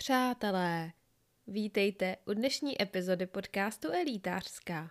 Přátelé, 0.00 0.92
vítejte 1.46 2.16
u 2.26 2.32
dnešní 2.32 2.82
epizody 2.82 3.26
podcastu 3.26 3.88
Elitářská. 3.92 4.90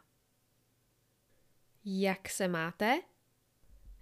Jak 1.86 2.30
se 2.30 2.48
máte? 2.48 3.02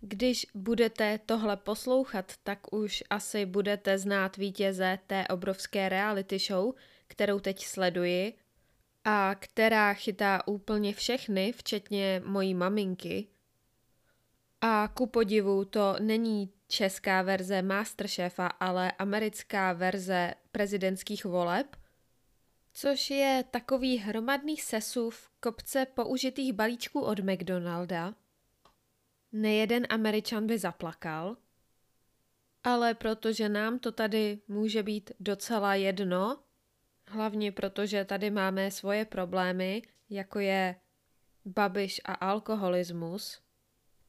Když 0.01 0.47
budete 0.54 1.20
tohle 1.25 1.57
poslouchat, 1.57 2.33
tak 2.43 2.73
už 2.73 3.04
asi 3.09 3.46
budete 3.46 3.98
znát 3.98 4.38
vítěze 4.38 5.00
té 5.07 5.28
obrovské 5.28 5.89
reality 5.89 6.39
show, 6.39 6.73
kterou 7.08 7.39
teď 7.39 7.66
sleduji 7.66 8.34
a 9.04 9.36
která 9.36 9.94
chytá 9.94 10.48
úplně 10.48 10.94
všechny, 10.94 11.52
včetně 11.52 12.21
mojí 12.26 12.54
maminky. 12.54 13.28
A 14.62 14.88
ku 14.88 15.08
podivu 15.08 15.66
to 15.66 15.96
není 16.00 16.57
česká 16.68 17.21
verze 17.21 17.61
Masterchefa, 17.61 18.47
ale 18.47 18.91
americká 18.91 19.73
verze 19.73 20.33
prezidentských 20.51 21.25
voleb, 21.25 21.75
což 22.73 23.09
je 23.09 23.43
takový 23.51 23.97
hromadný 23.97 24.57
sesuv 24.57 25.29
kopce 25.39 25.86
použitých 25.86 26.54
balíčků 26.54 27.01
od 27.01 27.19
McDonalda. 27.19 28.14
Nejeden 29.32 29.87
američan 29.89 30.47
by 30.47 30.57
zaplakal, 30.57 31.37
ale 32.64 32.94
protože 32.94 33.50
nám 33.50 33.80
to 33.80 33.92
tady 33.92 34.39
může 34.47 34.84
být 34.84 35.11
docela 35.20 35.75
jedno, 35.75 36.39
hlavně 37.08 37.52
protože 37.52 38.06
tady 38.06 38.30
máme 38.30 38.72
svoje 38.72 39.06
problémy, 39.06 39.81
jako 40.09 40.39
je 40.39 40.75
babiš 41.45 42.02
a 42.06 42.14
alkoholismus, 42.14 43.42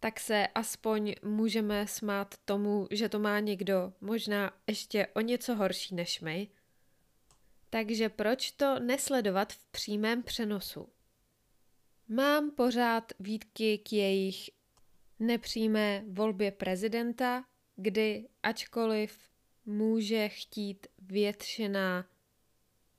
tak 0.01 0.21
se 0.21 0.47
aspoň 0.55 1.15
můžeme 1.25 1.87
smát 1.87 2.35
tomu, 2.45 2.87
že 2.91 3.09
to 3.09 3.19
má 3.19 3.41
někdo 3.41 3.93
možná 4.01 4.53
ještě 4.67 5.07
o 5.07 5.21
něco 5.21 5.55
horší 5.55 5.95
než 5.95 6.21
my. 6.21 6.49
Takže 7.71 8.09
proč 8.09 8.51
to 8.51 8.79
nesledovat 8.81 9.53
v 9.53 9.67
přímém 9.67 10.23
přenosu? 10.23 10.89
Mám 12.09 12.51
pořád 12.51 13.13
výtky 13.21 13.79
k 13.79 13.93
jejich 13.93 14.51
nepřímé 15.19 16.05
volbě 16.09 16.51
prezidenta, 16.51 17.45
kdy 17.77 18.29
ačkoliv 18.43 19.19
může 19.67 20.29
chtít 20.29 20.87
většina 20.99 22.05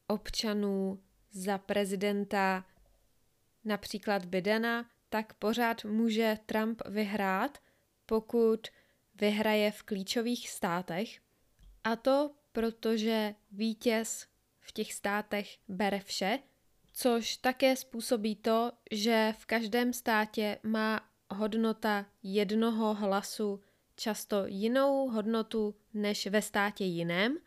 občanů 0.07 1.03
za 1.31 1.57
prezidenta 1.57 2.65
například 3.65 4.25
Bidena, 4.25 4.89
tak 5.09 5.33
pořád 5.33 5.85
může 5.85 6.37
Trump 6.45 6.81
vyhrát, 6.85 7.57
pokud 8.05 8.67
vyhraje 9.15 9.71
v 9.71 9.83
klíčových 9.83 10.49
státech. 10.49 11.19
A 11.83 11.95
to 11.95 12.31
protože 12.51 13.35
vítěz 13.51 14.27
v 14.59 14.71
těch 14.71 14.93
státech 14.93 15.57
bere 15.67 15.99
vše, 15.99 16.39
což 16.93 17.37
také 17.37 17.75
způsobí 17.75 18.35
to, 18.35 18.71
že 18.91 19.33
v 19.39 19.45
každém 19.45 19.93
státě 19.93 20.59
má 20.63 21.09
hodnota 21.29 22.05
jednoho 22.23 22.93
hlasu 22.93 23.61
často 23.95 24.45
jinou 24.45 25.09
hodnotu 25.09 25.75
než 25.93 26.27
ve 26.27 26.41
státě 26.41 26.85
jiném 26.85 27.37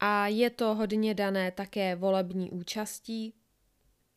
a 0.00 0.26
je 0.26 0.50
to 0.50 0.74
hodně 0.74 1.14
dané 1.14 1.50
také 1.50 1.96
volební 1.96 2.50
účastí, 2.50 3.34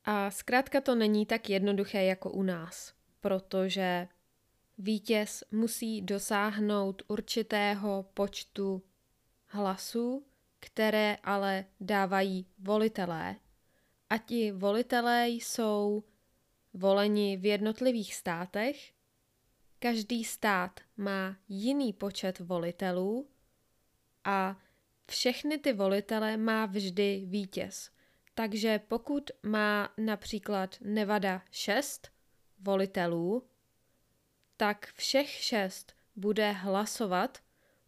a 0.05 0.31
zkrátka 0.31 0.81
to 0.81 0.95
není 0.95 1.25
tak 1.25 1.49
jednoduché 1.49 2.03
jako 2.03 2.31
u 2.31 2.43
nás, 2.43 2.93
protože 3.19 4.07
vítěz 4.77 5.43
musí 5.51 6.01
dosáhnout 6.01 7.01
určitého 7.07 8.05
počtu 8.13 8.83
hlasů, 9.45 10.25
které 10.59 11.17
ale 11.23 11.65
dávají 11.79 12.45
volitelé. 12.59 13.35
A 14.09 14.17
ti 14.17 14.51
volitelé 14.51 15.29
jsou 15.29 16.03
voleni 16.73 17.37
v 17.37 17.45
jednotlivých 17.45 18.15
státech. 18.15 18.93
Každý 19.79 20.23
stát 20.23 20.79
má 20.97 21.37
jiný 21.47 21.93
počet 21.93 22.39
volitelů 22.39 23.29
a 24.23 24.57
všechny 25.07 25.57
ty 25.57 25.73
volitele 25.73 26.37
má 26.37 26.65
vždy 26.65 27.23
vítěz. 27.25 27.89
Takže 28.39 28.79
pokud 28.87 29.31
má 29.43 29.93
například 29.97 30.75
Nevada 30.81 31.41
6 31.51 32.11
volitelů, 32.59 33.47
tak 34.57 34.93
všech 34.93 35.29
šest 35.29 35.93
bude 36.15 36.51
hlasovat 36.51 37.43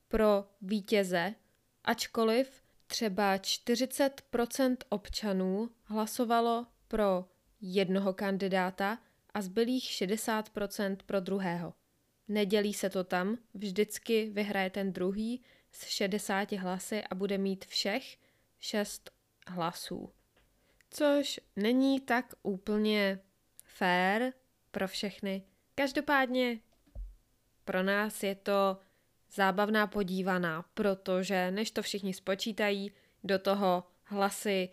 pro 0.08 0.46
vítěze, 0.62 1.36
ačkoliv 1.84 2.64
třeba 2.88 3.38
40% 3.38 4.78
občanů 4.90 5.70
hlasovalo 5.84 6.68
pro 6.88 7.26
jednoho 7.62 8.14
kandidáta 8.14 9.00
a 9.34 9.42
zbylých 9.42 9.84
60% 9.84 10.98
pro 11.06 11.20
druhého. 11.20 11.74
Nedělí 12.28 12.74
se 12.74 12.90
to 12.90 13.04
tam, 13.04 13.38
vždycky 13.54 14.30
vyhraje 14.30 14.70
ten 14.70 14.94
druhý 14.94 15.44
s 15.72 15.88
60 15.88 16.52
hlasy 16.52 17.04
a 17.04 17.16
bude 17.16 17.38
mít 17.38 17.66
všech 17.66 18.18
6 18.60 19.12
hlasů 19.48 20.14
což 20.92 21.40
není 21.56 22.00
tak 22.00 22.34
úplně 22.44 23.20
fair 23.66 24.34
pro 24.72 24.88
všechny. 24.88 25.44
Každopádně 25.76 26.60
pro 27.66 27.84
nás 27.84 28.24
je 28.24 28.36
to 28.36 28.78
zábavná 29.32 29.88
podívaná, 29.88 30.66
protože 30.74 31.52
než 31.52 31.72
to 31.72 31.82
všichni 31.82 32.14
spočítají, 32.14 32.92
do 33.24 33.40
toho 33.40 33.84
hlasy, 34.04 34.70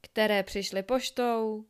které 0.00 0.42
přišly 0.42 0.82
poštou, 0.82 1.66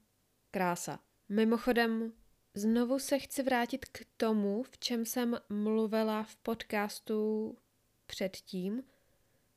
krása. 0.51 1.01
Mimochodem, 1.29 2.13
znovu 2.55 2.99
se 2.99 3.19
chci 3.19 3.43
vrátit 3.43 3.85
k 3.85 4.05
tomu, 4.17 4.63
v 4.63 4.79
čem 4.79 5.05
jsem 5.05 5.39
mluvila 5.49 6.23
v 6.23 6.37
podcastu 6.37 7.57
předtím, 8.07 8.83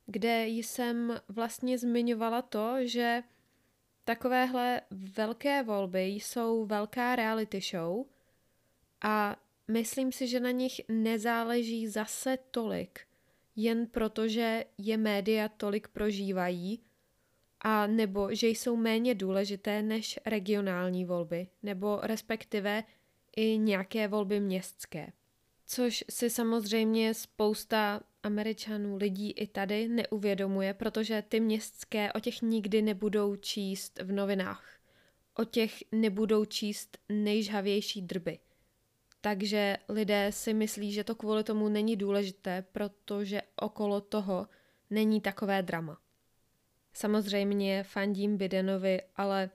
kde 0.06 0.46
jsem 0.46 1.20
vlastně 1.28 1.78
zmiňovala 1.78 2.42
to, 2.42 2.76
že 2.82 3.22
Takovéhle 4.04 4.80
velké 4.90 5.62
volby 5.62 6.02
jsou 6.02 6.66
velká 6.66 7.16
reality 7.16 7.60
show 7.60 8.06
a 9.04 9.36
myslím 9.68 10.12
si, 10.12 10.28
že 10.28 10.40
na 10.40 10.50
nich 10.50 10.80
nezáleží 10.88 11.88
zase 11.88 12.38
tolik, 12.50 13.00
jen 13.56 13.86
protože 13.86 14.64
je 14.78 14.96
média 14.96 15.48
tolik 15.48 15.88
prožívají, 15.88 16.82
a 17.60 17.86
nebo 17.86 18.34
že 18.34 18.48
jsou 18.48 18.76
méně 18.76 19.14
důležité 19.14 19.82
než 19.82 20.20
regionální 20.26 21.04
volby, 21.04 21.48
nebo 21.62 21.98
respektive 22.02 22.84
i 23.36 23.58
nějaké 23.58 24.08
volby 24.08 24.40
městské. 24.40 25.12
Což 25.66 26.04
si 26.10 26.30
samozřejmě 26.30 27.14
spousta 27.14 28.00
Američanů, 28.22 28.96
lidí 28.96 29.30
i 29.30 29.46
tady 29.46 29.88
neuvědomuje, 29.88 30.74
protože 30.74 31.22
ty 31.28 31.40
městské 31.40 32.12
o 32.12 32.20
těch 32.20 32.42
nikdy 32.42 32.82
nebudou 32.82 33.36
číst 33.36 33.98
v 34.02 34.12
novinách. 34.12 34.78
O 35.38 35.44
těch 35.44 35.84
nebudou 35.92 36.44
číst 36.44 36.98
nejžhavější 37.08 38.02
drby. 38.02 38.38
Takže 39.20 39.76
lidé 39.88 40.32
si 40.32 40.54
myslí, 40.54 40.92
že 40.92 41.04
to 41.04 41.14
kvůli 41.14 41.44
tomu 41.44 41.68
není 41.68 41.96
důležité, 41.96 42.64
protože 42.72 43.42
okolo 43.56 44.00
toho 44.00 44.46
není 44.90 45.20
takové 45.20 45.62
drama. 45.62 45.98
Samozřejmě 46.92 47.82
fandím 47.82 48.36
Bidenovi, 48.36 49.02
ale 49.16 49.50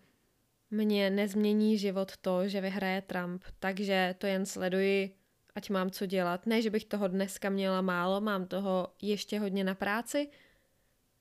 mě 0.71 1.09
nezmění 1.09 1.77
život 1.77 2.17
to, 2.17 2.47
že 2.47 2.61
vyhraje 2.61 3.01
Trump, 3.01 3.43
takže 3.59 4.15
to 4.17 4.27
jen 4.27 4.45
sleduji 4.45 5.16
ať 5.57 5.69
mám 5.69 5.91
co 5.91 6.05
dělat. 6.05 6.45
Ne, 6.45 6.61
že 6.61 6.69
bych 6.69 6.85
toho 6.85 7.07
dneska 7.07 7.49
měla 7.49 7.81
málo, 7.81 8.21
mám 8.21 8.47
toho 8.47 8.87
ještě 9.01 9.39
hodně 9.39 9.63
na 9.63 9.75
práci. 9.75 10.29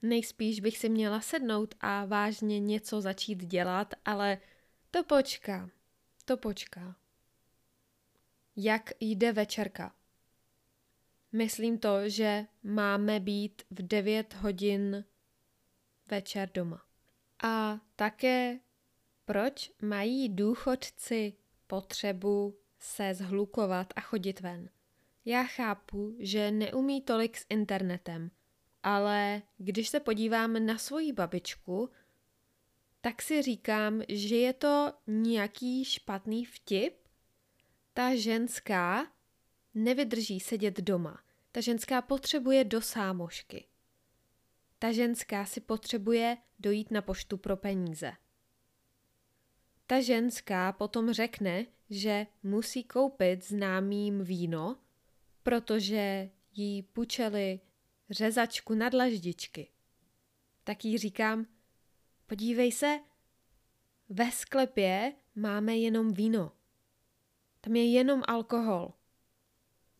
Nejspíš 0.01 0.59
bych 0.59 0.77
si 0.77 0.89
měla 0.89 1.21
sednout 1.21 1.75
a 1.79 2.05
vážně 2.05 2.59
něco 2.59 3.01
začít 3.01 3.45
dělat, 3.45 3.93
ale 4.05 4.37
to 4.91 5.03
počká. 5.03 5.69
To 6.25 6.37
počká. 6.37 6.95
Jak 8.55 8.91
jde 8.99 9.33
večerka? 9.33 9.95
Myslím 11.31 11.77
to, 11.77 12.09
že 12.09 12.45
máme 12.63 13.19
být 13.19 13.61
v 13.69 13.87
9 13.87 14.33
hodin 14.33 15.05
večer 16.07 16.49
doma. 16.53 16.81
A 17.43 17.79
také, 17.95 18.59
proč 19.25 19.71
mají 19.81 20.29
důchodci 20.29 21.33
potřebu 21.67 22.57
se 22.79 23.13
zhlukovat 23.13 23.93
a 23.95 24.01
chodit 24.01 24.39
ven. 24.39 24.69
Já 25.25 25.43
chápu, 25.43 26.15
že 26.19 26.51
neumí 26.51 27.01
tolik 27.01 27.37
s 27.37 27.45
internetem, 27.49 28.31
ale 28.83 29.41
když 29.57 29.89
se 29.89 29.99
podívám 29.99 30.65
na 30.65 30.77
svoji 30.77 31.13
babičku, 31.13 31.89
tak 33.01 33.21
si 33.21 33.41
říkám, 33.41 34.01
že 34.09 34.35
je 34.35 34.53
to 34.53 34.93
nějaký 35.07 35.85
špatný 35.85 36.45
vtip. 36.45 36.93
Ta 37.93 38.15
ženská 38.15 39.07
nevydrží 39.73 40.39
sedět 40.39 40.79
doma. 40.79 41.19
Ta 41.51 41.61
ženská 41.61 42.01
potřebuje 42.01 42.63
do 42.63 42.81
sámošky. 42.81 43.67
ta 44.79 44.91
ženská 44.91 45.45
si 45.45 45.61
potřebuje 45.61 46.37
dojít 46.59 46.91
na 46.91 47.01
poštu 47.01 47.37
pro 47.37 47.57
peníze. 47.57 48.11
Ta 49.87 50.01
ženská 50.01 50.71
potom 50.71 51.13
řekne, 51.13 51.65
že 51.89 52.27
musí 52.43 52.83
koupit 52.83 53.45
známým 53.45 54.23
víno, 54.23 54.77
protože 55.43 56.29
jí 56.53 56.83
půjčeli 56.83 57.59
řezačku 58.09 58.73
na 58.73 58.89
dlaždičky. 58.89 59.67
Tak 60.63 60.85
jí 60.85 60.97
říkám, 60.97 61.45
podívej 62.25 62.71
se, 62.71 62.99
ve 64.09 64.31
sklepě 64.31 65.13
máme 65.35 65.77
jenom 65.77 66.13
víno. 66.13 66.51
Tam 67.61 67.75
je 67.75 67.91
jenom 67.91 68.23
alkohol. 68.27 68.93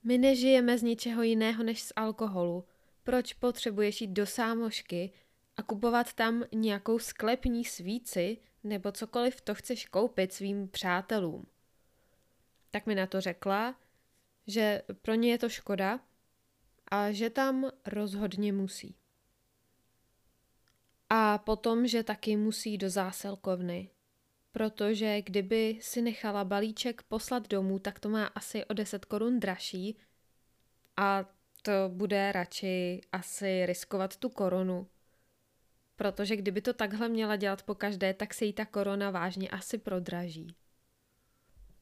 My 0.03 0.17
nežijeme 0.17 0.77
z 0.77 0.83
ničeho 0.83 1.23
jiného 1.23 1.63
než 1.63 1.81
z 1.81 1.93
alkoholu. 1.95 2.65
Proč 3.03 3.33
potřebuješ 3.33 4.01
jít 4.01 4.11
do 4.11 4.25
sámošky 4.25 5.11
a 5.57 5.63
kupovat 5.63 6.13
tam 6.13 6.43
nějakou 6.53 6.99
sklepní 6.99 7.65
svíci 7.65 8.37
nebo 8.63 8.91
cokoliv 8.91 9.41
to 9.41 9.55
chceš 9.55 9.85
koupit 9.85 10.33
svým 10.33 10.67
přátelům? 10.67 11.47
Tak 12.71 12.85
mi 12.85 12.95
na 12.95 13.07
to 13.07 13.21
řekla, 13.21 13.75
že 14.47 14.81
pro 15.01 15.13
ně 15.13 15.31
je 15.31 15.37
to 15.37 15.49
škoda 15.49 15.99
a 16.91 17.11
že 17.11 17.29
tam 17.29 17.71
rozhodně 17.85 18.53
musí. 18.53 18.95
A 21.09 21.37
potom, 21.37 21.87
že 21.87 22.03
taky 22.03 22.35
musí 22.37 22.77
do 22.77 22.89
zásilkovny, 22.89 23.89
protože 24.51 25.21
kdyby 25.21 25.79
si 25.81 26.01
nechala 26.01 26.43
balíček 26.43 27.03
poslat 27.03 27.47
domů, 27.47 27.79
tak 27.79 27.99
to 27.99 28.09
má 28.09 28.25
asi 28.25 28.65
o 28.65 28.73
10 28.73 29.05
korun 29.05 29.39
dražší 29.39 29.97
a 30.97 31.25
to 31.61 31.71
bude 31.87 32.31
radši 32.31 33.01
asi 33.11 33.65
riskovat 33.65 34.17
tu 34.17 34.29
korunu. 34.29 34.87
Protože 35.97 36.35
kdyby 36.35 36.61
to 36.61 36.73
takhle 36.73 37.09
měla 37.09 37.35
dělat 37.35 37.63
po 37.63 37.75
každé, 37.75 38.13
tak 38.13 38.33
se 38.33 38.45
jí 38.45 38.53
ta 38.53 38.65
korona 38.65 39.11
vážně 39.11 39.49
asi 39.49 39.77
prodraží. 39.77 40.55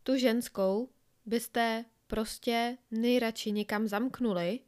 Tu 0.04 0.18
ženskou 0.18 0.90
byste 1.26 1.86
prostě 2.08 2.78
nejradši 2.92 3.52
někam 3.52 3.88
zamknuli 3.88 4.60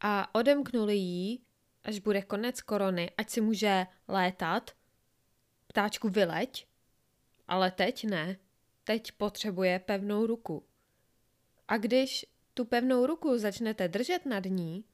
a 0.00 0.34
odemknuli 0.34 0.96
jí, 0.96 1.42
až 1.84 1.98
bude 1.98 2.22
konec 2.22 2.62
korony, 2.62 3.10
ať 3.18 3.30
si 3.30 3.40
může 3.40 3.86
létat, 4.08 4.70
ptáčku 5.66 6.08
vyleď, 6.08 6.66
ale 7.48 7.70
teď 7.70 8.04
ne. 8.04 8.36
Teď 8.84 9.12
potřebuje 9.12 9.78
pevnou 9.78 10.26
ruku. 10.26 10.66
A 11.68 11.76
když 11.76 12.26
tu 12.54 12.64
pevnou 12.64 13.06
ruku 13.06 13.38
začnete 13.38 13.88
držet 13.88 14.26
nad 14.26 14.44
ní, 14.44 14.84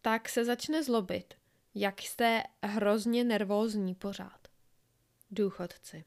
tak 0.00 0.28
se 0.28 0.44
začne 0.44 0.82
zlobit, 0.82 1.34
jak 1.74 2.00
jste 2.00 2.42
hrozně 2.62 3.24
nervózní 3.24 3.94
pořád. 3.94 4.48
Důchodci. 5.30 6.04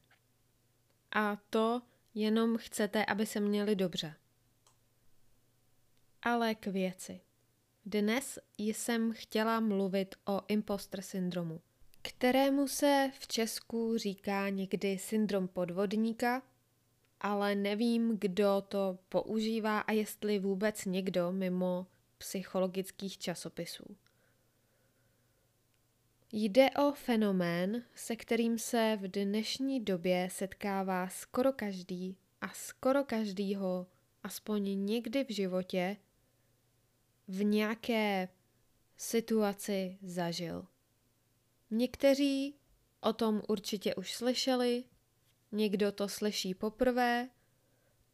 A 1.12 1.36
to 1.50 1.82
jenom 2.14 2.56
chcete, 2.56 3.04
aby 3.04 3.26
se 3.26 3.40
měli 3.40 3.76
dobře. 3.76 4.14
Ale 6.22 6.54
k 6.54 6.66
věci. 6.66 7.20
Dnes 7.86 8.38
jsem 8.58 9.12
chtěla 9.12 9.60
mluvit 9.60 10.14
o 10.24 10.40
imposter 10.48 11.02
syndromu, 11.02 11.60
kterému 12.02 12.68
se 12.68 13.10
v 13.18 13.26
Česku 13.26 13.98
říká 13.98 14.48
někdy 14.48 14.98
syndrom 14.98 15.48
podvodníka, 15.48 16.42
ale 17.20 17.54
nevím, 17.54 18.18
kdo 18.18 18.64
to 18.68 18.98
používá 19.08 19.80
a 19.80 19.92
jestli 19.92 20.38
vůbec 20.38 20.84
někdo 20.84 21.32
mimo 21.32 21.86
psychologických 22.18 23.18
časopisů. 23.18 23.96
Jde 26.34 26.70
o 26.70 26.92
fenomén, 26.92 27.84
se 27.94 28.16
kterým 28.16 28.58
se 28.58 28.98
v 29.00 29.08
dnešní 29.08 29.80
době 29.80 30.28
setkává 30.30 31.08
skoro 31.08 31.52
každý 31.52 32.16
a 32.40 32.48
skoro 32.48 33.04
každýho 33.04 33.86
aspoň 34.22 34.84
někdy 34.86 35.24
v 35.24 35.30
životě 35.30 35.96
v 37.28 37.44
nějaké 37.44 38.28
situaci 38.96 39.98
zažil. 40.02 40.66
Někteří 41.70 42.56
o 43.00 43.12
tom 43.12 43.42
určitě 43.48 43.94
už 43.94 44.14
slyšeli, 44.14 44.84
někdo 45.52 45.92
to 45.92 46.08
slyší 46.08 46.54
poprvé 46.54 47.28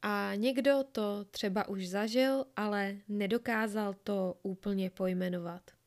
a 0.02 0.34
někdo 0.34 0.84
to 0.92 1.24
třeba 1.24 1.68
už 1.68 1.88
zažil, 1.88 2.44
ale 2.56 2.96
nedokázal 3.08 3.94
to 3.94 4.38
úplně 4.42 4.90
pojmenovat. 4.90 5.77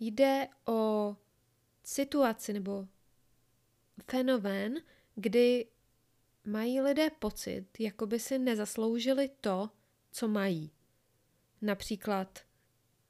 Jde 0.00 0.48
o 0.66 1.16
situaci 1.82 2.52
nebo 2.52 2.88
fenomén, 4.10 4.74
kdy 5.14 5.66
mají 6.44 6.80
lidé 6.80 7.10
pocit, 7.10 7.66
jako 7.78 8.06
by 8.06 8.18
si 8.18 8.38
nezasloužili 8.38 9.30
to, 9.40 9.70
co 10.12 10.28
mají. 10.28 10.70
Například 11.62 12.38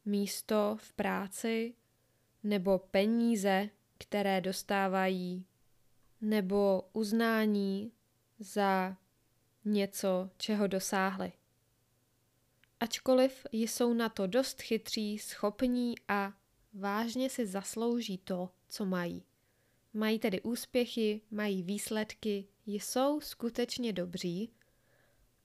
místo 0.05 0.77
v 0.81 0.93
práci, 0.93 1.75
nebo 2.43 2.79
peníze, 2.79 3.71
které 3.99 4.41
dostávají, 4.41 5.47
nebo 6.21 6.89
uznání 6.93 7.93
za 8.39 8.97
něco, 9.65 10.31
čeho 10.37 10.67
dosáhli. 10.67 11.33
Ačkoliv 12.81 13.47
jsou 13.53 13.95
na 13.95 14.09
to 14.09 14.27
dost 14.27 14.63
chytří, 14.63 15.19
schopní 15.19 15.95
a 16.09 16.40
vážně 16.73 17.31
si 17.31 17.47
zaslouží 17.47 18.19
to, 18.19 18.51
co 18.69 18.85
mají. 18.85 19.25
Mají 19.93 20.19
tedy 20.19 20.41
úspěchy, 20.41 21.21
mají 21.31 21.63
výsledky, 21.63 22.49
jsou 22.67 23.21
skutečně 23.21 23.93
dobří, 23.93 24.53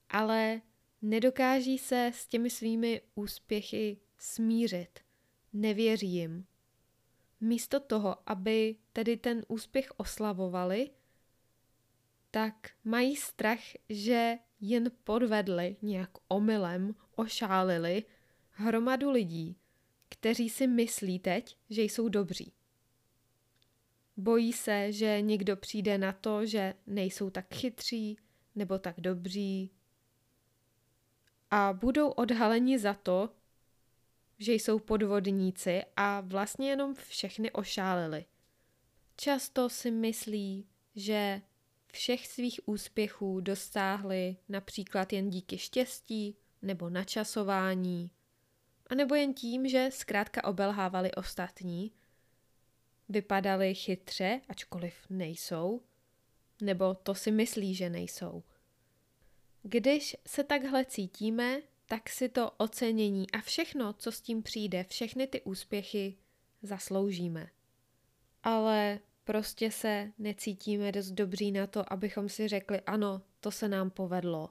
ale 0.09 0.61
nedokáží 1.01 1.77
se 1.77 2.11
s 2.15 2.27
těmi 2.27 2.49
svými 2.49 3.01
úspěchy 3.15 3.97
smířit, 4.17 4.99
nevěří 5.53 6.07
jim. 6.07 6.45
Místo 7.41 7.79
toho, 7.79 8.17
aby 8.25 8.75
tedy 8.93 9.17
ten 9.17 9.45
úspěch 9.47 9.91
oslavovali, 9.97 10.89
tak 12.31 12.69
mají 12.83 13.15
strach, 13.15 13.59
že 13.89 14.37
jen 14.59 14.91
podvedli, 15.03 15.75
nějak 15.81 16.09
omylem 16.27 16.95
ošálili 17.15 18.03
hromadu 18.49 19.11
lidí, 19.11 19.57
kteří 20.19 20.49
si 20.49 20.67
myslí 20.67 21.19
teď, 21.19 21.57
že 21.69 21.81
jsou 21.83 22.09
dobří. 22.09 22.53
Bojí 24.17 24.53
se, 24.53 24.91
že 24.91 25.21
někdo 25.21 25.57
přijde 25.57 25.97
na 25.97 26.11
to, 26.11 26.45
že 26.45 26.73
nejsou 26.87 27.29
tak 27.29 27.53
chytří 27.53 28.17
nebo 28.55 28.79
tak 28.79 28.95
dobří 28.99 29.71
a 31.51 31.73
budou 31.73 32.09
odhaleni 32.09 32.79
za 32.79 32.93
to, 32.93 33.29
že 34.39 34.53
jsou 34.53 34.79
podvodníci 34.79 35.81
a 35.95 36.21
vlastně 36.21 36.69
jenom 36.69 36.95
všechny 36.95 37.51
ošálili. 37.51 38.25
Často 39.15 39.69
si 39.69 39.91
myslí, 39.91 40.67
že 40.95 41.41
všech 41.91 42.27
svých 42.27 42.59
úspěchů 42.65 43.41
dosáhli 43.41 44.37
například 44.49 45.13
jen 45.13 45.29
díky 45.29 45.57
štěstí 45.57 46.37
nebo 46.61 46.89
načasování, 46.89 48.11
anebo 48.87 49.15
jen 49.15 49.33
tím, 49.33 49.67
že 49.67 49.89
zkrátka 49.91 50.43
obelhávali 50.43 51.11
ostatní, 51.11 51.91
vypadali 53.09 53.75
chytře, 53.75 54.41
ačkoliv 54.49 54.95
nejsou, 55.09 55.81
nebo 56.61 56.93
to 56.93 57.15
si 57.15 57.31
myslí, 57.31 57.75
že 57.75 57.89
nejsou. 57.89 58.43
Když 59.63 60.17
se 60.27 60.43
takhle 60.43 60.85
cítíme, 60.85 61.61
tak 61.85 62.09
si 62.09 62.29
to 62.29 62.51
ocenění 62.51 63.31
a 63.31 63.41
všechno, 63.41 63.93
co 63.93 64.11
s 64.11 64.21
tím 64.21 64.43
přijde, 64.43 64.83
všechny 64.83 65.27
ty 65.27 65.41
úspěchy 65.41 66.17
zasloužíme. 66.61 67.49
Ale 68.43 68.99
prostě 69.23 69.71
se 69.71 70.11
necítíme 70.17 70.91
dost 70.91 71.11
dobří 71.11 71.51
na 71.51 71.67
to, 71.67 71.93
abychom 71.93 72.29
si 72.29 72.47
řekli, 72.47 72.81
ano, 72.81 73.21
to 73.39 73.51
se 73.51 73.67
nám 73.67 73.89
povedlo. 73.89 74.49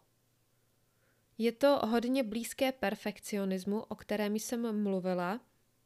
Je 1.39 1.53
to 1.53 1.81
hodně 1.87 2.23
blízké 2.23 2.73
perfekcionismu, 2.73 3.81
o 3.81 3.95
kterém 3.95 4.37
jsem 4.37 4.83
mluvila, 4.83 5.41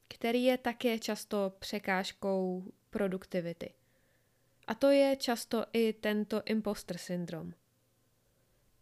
který 0.08 0.44
je 0.44 0.58
také 0.58 0.98
často 0.98 1.52
překážkou 1.58 2.64
produktivity. 2.90 3.74
A 4.66 4.74
to 4.74 4.86
je 4.86 5.16
často 5.16 5.64
i 5.72 5.92
tento 5.92 6.42
imposter 6.44 6.98
syndrom. 6.98 7.52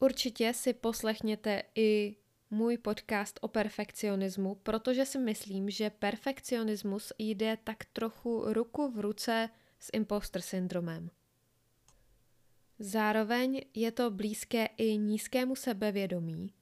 Určitě 0.01 0.55
si 0.55 0.73
poslechněte 0.73 1.63
i 1.75 2.17
můj 2.51 2.79
podcast 2.79 3.39
o 3.43 3.49
perfekcionismu, 3.49 4.55
protože 4.55 5.07
si 5.07 5.19
myslím, 5.19 5.71
že 5.71 5.91
perfekcionismus 5.91 7.13
jde 7.19 7.59
tak 7.65 7.85
trochu 7.85 8.53
ruku 8.53 8.91
v 8.91 9.01
ruce 9.01 9.49
s 9.79 9.91
imposter 9.93 10.43
syndromem. 10.43 11.11
Zároveň 12.79 13.61
je 13.75 13.93
to 13.93 14.11
blízké 14.11 14.67
i 14.67 14.97
nízkému 14.97 15.57
sebevědomí, 15.57 16.53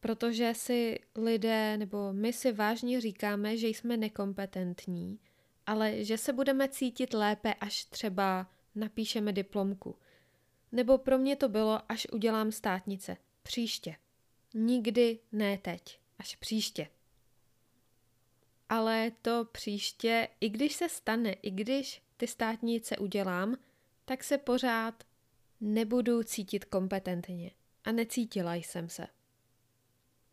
Protože 0.00 0.54
si 0.54 0.98
lidé 1.16 1.76
nebo 1.76 2.12
my 2.12 2.32
si 2.32 2.52
vážně 2.52 3.00
říkáme, 3.00 3.56
že 3.56 3.68
jsme 3.68 3.96
nekompetentní, 3.96 5.18
ale 5.66 6.04
že 6.04 6.18
se 6.18 6.32
budeme 6.32 6.68
cítit 6.68 7.14
lépe, 7.14 7.54
až 7.54 7.84
třeba 7.84 8.50
napíšeme 8.74 9.32
diplomku. 9.32 9.96
Nebo 10.72 10.98
pro 10.98 11.18
mě 11.18 11.36
to 11.36 11.48
bylo, 11.48 11.92
až 11.92 12.06
udělám 12.12 12.52
státnice. 12.52 13.16
Příště. 13.42 13.96
Nikdy 14.54 15.18
ne 15.32 15.58
teď. 15.58 16.00
Až 16.18 16.36
příště. 16.36 16.88
Ale 18.68 19.12
to 19.22 19.44
příště, 19.52 20.28
i 20.40 20.48
když 20.48 20.72
se 20.72 20.88
stane, 20.88 21.32
i 21.32 21.50
když 21.50 22.02
ty 22.16 22.26
státnice 22.26 22.96
udělám, 22.96 23.56
tak 24.10 24.24
se 24.24 24.38
pořád 24.38 25.04
nebudu 25.60 26.22
cítit 26.22 26.64
kompetentně. 26.64 27.50
A 27.84 27.92
necítila 27.92 28.54
jsem 28.54 28.88
se. 28.88 29.06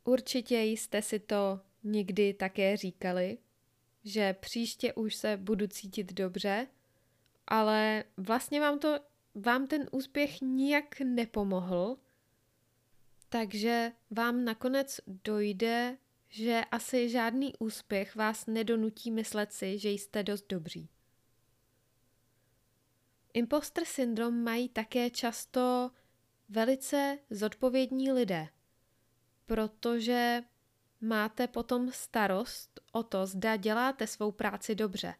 Určitě 0.04 0.62
jste 0.62 1.02
si 1.02 1.20
to 1.20 1.60
někdy 1.84 2.34
také 2.34 2.78
říkali, 2.78 3.38
že 4.04 4.34
příště 4.34 4.94
už 4.94 5.16
se 5.16 5.38
budu 5.38 5.68
cítit 5.68 6.14
dobře, 6.14 6.68
ale 7.48 8.04
vlastně 8.18 8.62
vám 8.62 8.80
to, 8.80 9.00
vám 9.36 9.68
ten 9.68 9.90
úspěch 9.92 10.42
nijak 10.42 11.00
nepomohl, 11.00 11.98
takže 13.30 13.92
vám 14.12 14.46
nakonec 14.46 15.00
dojde, 15.08 15.98
že 16.30 16.62
asi 16.72 17.10
žádný 17.10 17.54
úspěch 17.60 18.16
vás 18.16 18.46
nedonutí 18.46 19.12
myslet 19.12 19.54
si, 19.54 19.80
že 19.80 19.90
jste 19.90 20.24
dost 20.24 20.46
dobří. 20.50 20.90
Imposter 23.38 23.86
syndrom 23.86 24.44
mají 24.44 24.70
také 24.70 25.10
často 25.10 25.92
velice 26.50 27.20
zodpovědní 27.30 28.12
lidé, 28.12 28.48
protože 29.46 30.44
máte 31.02 31.48
potom 31.48 31.92
starost 31.92 32.80
o 32.92 33.04
to, 33.04 33.26
zda 33.26 33.56
děláte 33.56 34.08
svou 34.08 34.32
práci 34.32 34.76
dobře. 34.76 35.14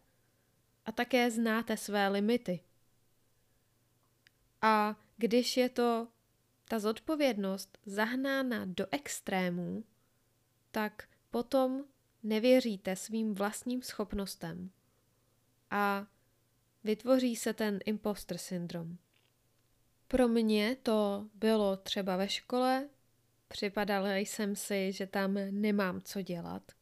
A 0.86 0.92
také 0.92 1.30
znáte 1.30 1.76
své 1.76 2.08
limity. 2.08 2.60
A 4.62 4.96
když 5.16 5.56
je 5.56 5.68
to 5.68 6.08
ta 6.64 6.78
zodpovědnost 6.78 7.78
zahnána 7.86 8.64
do 8.64 8.86
extrémů, 8.90 9.84
tak 10.70 11.08
potom 11.30 11.84
nevěříte 12.22 12.96
svým 12.96 13.34
vlastním 13.34 13.82
schopnostem 13.82 14.70
a 15.70 16.06
vytvoří 16.84 17.36
se 17.36 17.52
ten 17.52 17.78
imposter 17.84 18.38
syndrom. 18.38 18.98
Pro 20.08 20.28
mě 20.28 20.76
to 20.82 21.28
bylo 21.34 21.76
třeba 21.76 22.16
ve 22.16 22.28
škole, 22.28 22.88
připadala 23.48 24.16
jsem 24.16 24.56
si, 24.56 24.92
že 24.92 25.06
tam 25.06 25.38
nemám 25.50 26.00
co 26.00 26.22
dělat. 26.22 26.72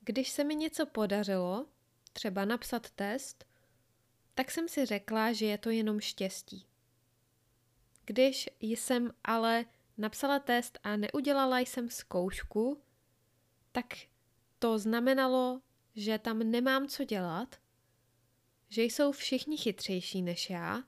Když 0.00 0.30
se 0.30 0.44
mi 0.44 0.54
něco 0.54 0.86
podařilo, 0.86 1.66
třeba 2.12 2.44
napsat 2.44 2.90
test, 2.90 3.44
tak 4.34 4.50
jsem 4.50 4.68
si 4.68 4.86
řekla, 4.86 5.32
že 5.32 5.46
je 5.46 5.58
to 5.58 5.70
jenom 5.70 6.00
štěstí. 6.00 6.66
Když 8.04 8.48
jsem 8.60 9.12
ale 9.24 9.64
napsala 9.98 10.38
test 10.38 10.78
a 10.82 10.96
neudělala 10.96 11.58
jsem 11.58 11.88
zkoušku, 11.88 12.82
tak 13.72 13.86
to 14.58 14.78
znamenalo, 14.78 15.60
že 15.94 16.18
tam 16.18 16.38
nemám 16.38 16.88
co 16.88 17.04
dělat, 17.04 17.56
že 18.68 18.82
jsou 18.82 19.12
všichni 19.12 19.56
chytřejší 19.56 20.22
než 20.22 20.50
já 20.50 20.82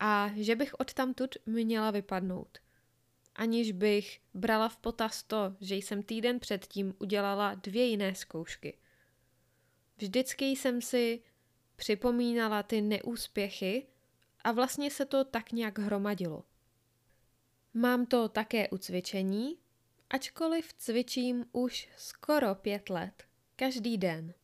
a 0.00 0.30
že 0.34 0.56
bych 0.56 0.74
odtamtud 0.80 1.34
měla 1.46 1.90
vypadnout. 1.90 2.58
Aniž 3.34 3.72
bych 3.72 4.20
brala 4.34 4.68
v 4.68 4.76
potaz 4.76 5.22
to, 5.22 5.56
že 5.60 5.74
jsem 5.74 6.02
týden 6.02 6.40
předtím 6.40 6.94
udělala 6.98 7.54
dvě 7.54 7.84
jiné 7.84 8.14
zkoušky. 8.14 8.78
Vždycky 9.96 10.44
jsem 10.44 10.82
si 10.82 11.22
připomínala 11.76 12.62
ty 12.62 12.80
neúspěchy 12.80 13.86
a 14.44 14.52
vlastně 14.52 14.90
se 14.90 15.06
to 15.06 15.24
tak 15.24 15.52
nějak 15.52 15.78
hromadilo. 15.78 16.44
Mám 17.74 18.06
to 18.06 18.28
také 18.28 18.68
u 18.68 18.78
cvičení, 18.78 19.58
ačkoliv 20.10 20.72
cvičím 20.74 21.44
už 21.52 21.88
skoro 21.96 22.54
pět 22.54 22.90
let, 22.90 23.24
každý 23.56 23.98
den. 23.98 24.34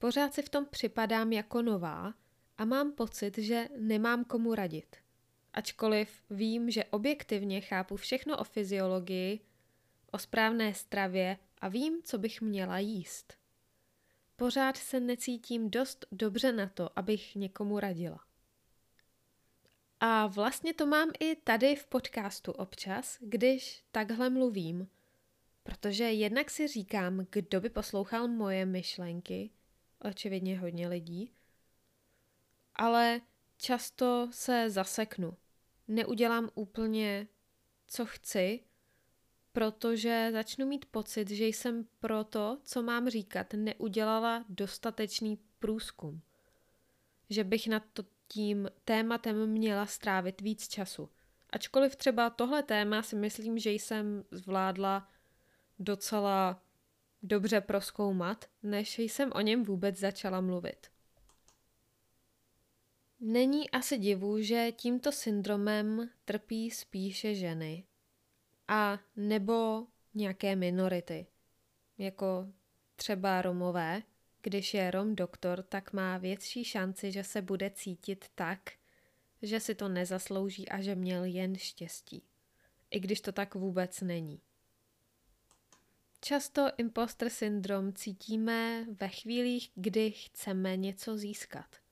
Pořád 0.00 0.34
si 0.34 0.42
v 0.42 0.48
tom 0.48 0.66
připadám 0.66 1.32
jako 1.32 1.62
nová 1.62 2.14
a 2.58 2.64
mám 2.64 2.92
pocit, 2.92 3.38
že 3.38 3.68
nemám 3.78 4.24
komu 4.24 4.54
radit. 4.54 4.96
Ačkoliv 5.52 6.22
vím, 6.30 6.70
že 6.70 6.84
objektivně 6.84 7.60
chápu 7.60 7.96
všechno 7.96 8.38
o 8.38 8.44
fyziologii, 8.44 9.40
o 10.10 10.18
správné 10.18 10.74
stravě 10.74 11.38
a 11.58 11.68
vím, 11.68 12.02
co 12.02 12.18
bych 12.18 12.40
měla 12.40 12.78
jíst. 12.78 13.34
Pořád 14.36 14.76
se 14.76 15.00
necítím 15.00 15.70
dost 15.70 16.06
dobře 16.12 16.52
na 16.52 16.68
to, 16.68 16.98
abych 16.98 17.34
někomu 17.36 17.80
radila. 17.80 18.20
A 20.00 20.26
vlastně 20.26 20.74
to 20.74 20.86
mám 20.86 21.10
i 21.20 21.36
tady 21.36 21.76
v 21.76 21.86
podcastu 21.86 22.52
občas, 22.52 23.18
když 23.20 23.84
takhle 23.92 24.30
mluvím, 24.30 24.88
protože 25.62 26.04
jednak 26.04 26.50
si 26.50 26.68
říkám, 26.68 27.26
kdo 27.30 27.60
by 27.60 27.70
poslouchal 27.70 28.28
moje 28.28 28.66
myšlenky, 28.66 29.50
očividně 30.04 30.58
hodně 30.58 30.88
lidí, 30.88 31.32
ale 32.74 33.20
často 33.56 34.28
se 34.32 34.70
zaseknu. 34.70 35.36
Neudělám 35.88 36.50
úplně, 36.54 37.28
co 37.86 38.06
chci, 38.06 38.60
protože 39.52 40.28
začnu 40.32 40.66
mít 40.66 40.84
pocit, 40.84 41.30
že 41.30 41.46
jsem 41.46 41.86
pro 41.98 42.24
to, 42.24 42.58
co 42.62 42.82
mám 42.82 43.08
říkat, 43.08 43.54
neudělala 43.54 44.44
dostatečný 44.48 45.38
průzkum. 45.58 46.20
Že 47.30 47.44
bych 47.44 47.68
nad 47.68 47.82
to 47.92 48.04
tím 48.28 48.68
tématem 48.84 49.46
měla 49.46 49.86
strávit 49.86 50.40
víc 50.40 50.68
času. 50.68 51.10
Ačkoliv 51.50 51.96
třeba 51.96 52.30
tohle 52.30 52.62
téma 52.62 53.02
si 53.02 53.16
myslím, 53.16 53.58
že 53.58 53.70
jsem 53.70 54.24
zvládla 54.30 55.08
docela 55.78 56.62
dobře 57.22 57.60
proskoumat, 57.60 58.44
než 58.62 58.98
jsem 58.98 59.32
o 59.32 59.40
něm 59.40 59.64
vůbec 59.64 59.96
začala 59.96 60.40
mluvit. 60.40 60.86
Není 63.20 63.70
asi 63.70 63.98
divu, 63.98 64.42
že 64.42 64.72
tímto 64.72 65.12
syndromem 65.12 66.10
trpí 66.24 66.70
spíše 66.70 67.34
ženy 67.34 67.84
a 68.68 68.98
nebo 69.16 69.86
nějaké 70.14 70.56
minority, 70.56 71.26
jako 71.98 72.52
třeba 72.96 73.42
Romové. 73.42 74.02
Když 74.42 74.74
je 74.74 74.90
Rom 74.90 75.16
doktor, 75.16 75.62
tak 75.62 75.92
má 75.92 76.18
větší 76.18 76.64
šanci, 76.64 77.12
že 77.12 77.24
se 77.24 77.42
bude 77.42 77.70
cítit 77.70 78.24
tak, 78.34 78.70
že 79.42 79.60
si 79.60 79.74
to 79.74 79.88
nezaslouží 79.88 80.68
a 80.68 80.80
že 80.80 80.94
měl 80.94 81.24
jen 81.24 81.56
štěstí. 81.56 82.22
I 82.90 83.00
když 83.00 83.20
to 83.20 83.32
tak 83.32 83.54
vůbec 83.54 84.00
není. 84.00 84.40
Často 86.20 86.68
imposter 86.76 87.30
syndrom 87.30 87.92
cítíme 87.92 88.86
ve 89.00 89.08
chvílích, 89.08 89.70
kdy 89.74 90.10
chceme 90.10 90.76
něco 90.76 91.16
získat– 91.16 91.66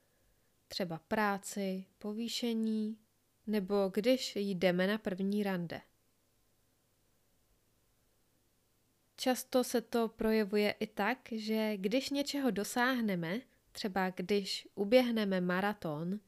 třeba 0.69 0.99
práci, 0.99 1.85
povýšení, 1.99 2.99
nebo 3.47 3.91
když 3.95 4.37
jdeme 4.37 4.87
na 4.87 4.99
první 4.99 5.43
rande. 5.43 5.81
Často 9.17 9.65
se 9.65 9.81
to 9.81 10.09
projevuje 10.09 10.71
i 10.71 10.87
tak, 10.87 11.19
že 11.33 11.77
když 11.77 12.11
něčeho 12.11 12.51
dosáhneme, 12.51 13.41
třeba 13.73 14.11
když 14.11 14.69
uběhneme 14.75 15.41
maraton, 15.41 16.21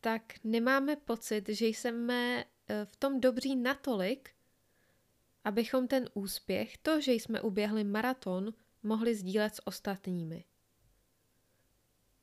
tak 0.00 0.22
nemáme 0.44 0.96
pocit, 0.96 1.48
že 1.48 1.66
jsme 1.66 2.44
eh, 2.68 2.84
v 2.84 2.96
tom 2.96 3.20
dobří 3.20 3.56
natolik, 3.56 4.30
abychom 5.44 5.88
ten 5.88 6.08
úspěch, 6.14 6.78
to, 6.78 7.00
že 7.00 7.12
jsme 7.12 7.40
uběhli 7.40 7.84
maraton, 7.84 8.52
mohli 8.82 9.14
sdílet 9.14 9.54
s 9.54 9.66
ostatními. 9.66 10.44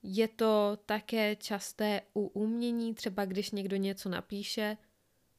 Je 0.04 0.28
to 0.28 0.78
také 0.86 1.36
časté 1.36 2.02
u 2.14 2.28
umění, 2.28 2.96
třeba 2.96 3.26
když 3.26 3.52
někdo 3.52 3.76
něco 3.76 4.10
napíše, 4.10 4.78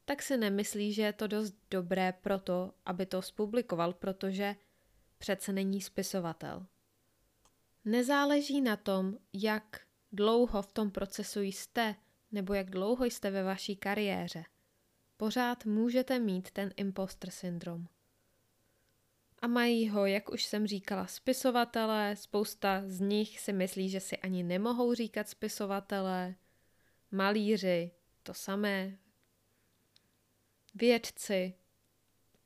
tak 0.05 0.23
si 0.23 0.37
nemyslí, 0.37 0.93
že 0.93 1.03
je 1.03 1.13
to 1.13 1.27
dost 1.27 1.55
dobré 1.71 2.13
pro 2.13 2.39
to, 2.39 2.75
aby 2.85 3.07
to 3.07 3.23
spublikoval, 3.23 3.93
protože 3.93 4.57
přece 5.19 5.53
není 5.53 5.81
spisovatel. 5.81 6.67
Nezáleží 7.85 8.61
na 8.61 8.77
tom, 8.77 9.19
jak 9.33 9.81
dlouho 10.13 10.63
v 10.63 10.73
tom 10.73 10.91
procesu 10.91 11.41
jste, 11.41 11.95
nebo 12.33 12.55
jak 12.55 12.71
dlouho 12.71 13.05
jste 13.05 13.31
ve 13.31 13.43
vaší 13.43 13.77
kariéře. 13.77 14.45
Pořád 15.23 15.65
můžete 15.65 16.19
mít 16.19 16.51
ten 16.51 16.71
imposter 16.77 17.31
syndrom 17.31 17.89
a 19.39 19.47
mají 19.47 19.89
ho, 19.89 20.07
jak 20.07 20.33
už 20.33 20.45
jsem 20.45 20.67
říkala, 20.67 21.07
spisovatelé, 21.07 22.17
spousta 22.17 22.83
z 22.87 23.01
nich 23.01 23.41
si 23.41 23.53
myslí, 23.53 23.89
že 23.89 24.01
si 24.01 24.17
ani 24.17 24.43
nemohou 24.43 24.95
říkat 24.95 25.29
spisovatelé, 25.29 26.35
malíři, 27.11 27.91
to 28.23 28.35
samé, 28.35 28.99
vědci 30.75 31.55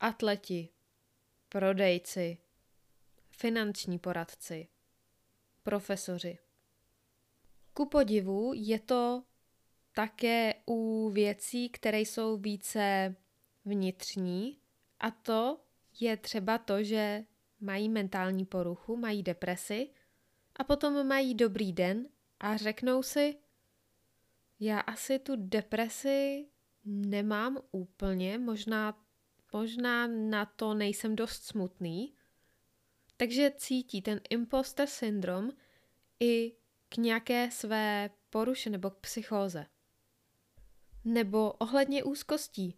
atleti, 0.01 0.69
prodejci, 1.49 2.39
finanční 3.31 3.99
poradci, 3.99 4.69
profesoři. 5.63 6.39
Ku 7.73 7.87
podivu 7.87 8.53
je 8.55 8.81
to 8.81 9.25
také 9.97 10.55
u 10.67 11.11
věcí, 11.11 11.69
které 11.69 12.01
jsou 12.01 12.37
více 12.37 13.17
vnitřní, 13.65 14.59
a 15.01 15.11
to 15.11 15.61
je 16.01 16.17
třeba 16.17 16.59
to, 16.59 16.83
že 16.83 17.25
mají 17.61 17.89
mentální 17.89 18.45
poruchu, 18.45 18.97
mají 18.97 19.23
depresi 19.23 19.91
a 20.57 20.65
potom 20.65 21.07
mají 21.07 21.35
dobrý 21.35 21.73
den 21.73 22.09
a 22.41 22.57
řeknou 22.57 23.03
si, 23.03 23.37
já 24.61 24.81
asi 24.81 25.19
tu 25.19 25.33
depresi 25.37 26.47
nemám 26.85 27.59
úplně, 27.71 28.39
možná, 28.39 29.05
možná 29.53 30.07
na 30.07 30.45
to 30.47 30.75
nejsem 30.75 31.17
dost 31.17 31.45
smutný, 31.45 32.15
takže 33.17 33.53
cítí 33.57 34.03
ten 34.03 34.21
imposter 34.31 34.87
syndrom 34.87 35.51
i 36.21 36.53
k 36.89 36.97
nějaké 36.97 37.51
své 37.51 38.11
poruše 38.31 38.71
nebo 38.71 38.91
k 38.91 38.97
psychóze. 38.97 39.67
Nebo 41.09 41.53
ohledně 41.53 42.05
úzkostí. 42.05 42.75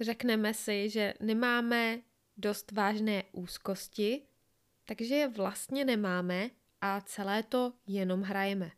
Řekneme 0.00 0.54
si, 0.54 0.90
že 0.90 1.14
nemáme 1.20 2.02
dost 2.36 2.72
vážné 2.72 3.24
úzkosti, 3.32 4.22
takže 4.84 5.14
je 5.14 5.28
vlastně 5.28 5.84
nemáme 5.84 6.50
a 6.80 7.00
celé 7.00 7.42
to 7.42 7.72
jenom 7.86 8.22
hrajeme. 8.22 8.70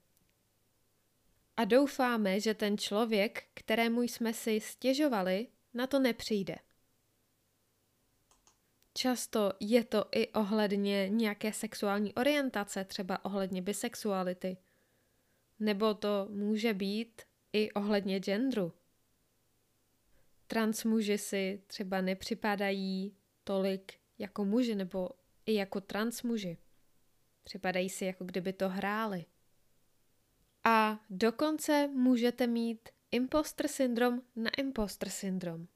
A 1.57 1.65
doufáme, 1.65 2.41
že 2.41 2.55
ten 2.55 2.79
člověk, 2.79 3.45
kterému 3.55 4.03
jsme 4.03 4.35
si 4.35 4.61
stěžovali, 4.61 5.49
na 5.75 5.87
to 5.87 5.99
nepřijde. 5.99 6.57
Často 8.95 9.53
je 9.61 9.85
to 9.85 10.05
i 10.13 10.29
ohledně 10.29 11.09
nějaké 11.09 11.53
sexuální 11.53 12.15
orientace, 12.15 12.85
třeba 12.85 13.25
ohledně 13.25 13.63
bisexuality. 13.63 14.57
Nebo 15.61 15.95
to 15.95 16.29
může 16.31 16.75
být 16.75 17.23
i 17.53 17.73
ohledně 17.73 18.21
genderu. 18.21 18.73
Transmuži 20.47 21.19
si 21.19 21.63
třeba 21.67 22.01
nepřipadají 22.01 23.17
tolik 23.45 23.93
jako 24.19 24.45
muži 24.45 24.75
nebo 24.75 25.09
i 25.47 25.55
jako 25.55 25.81
transmuži. 25.81 26.59
Připadají 27.45 27.91
si, 27.91 28.05
jako 28.05 28.25
kdyby 28.25 28.53
to 28.53 28.69
hráli. 28.69 29.25
A 30.65 31.01
dokonce 31.11 31.89
můžete 31.89 32.47
mít 32.47 32.89
imposter 33.11 33.69
syndrom 33.69 34.23
na 34.37 34.51
imposter 34.59 35.09
syndrom. 35.09 35.67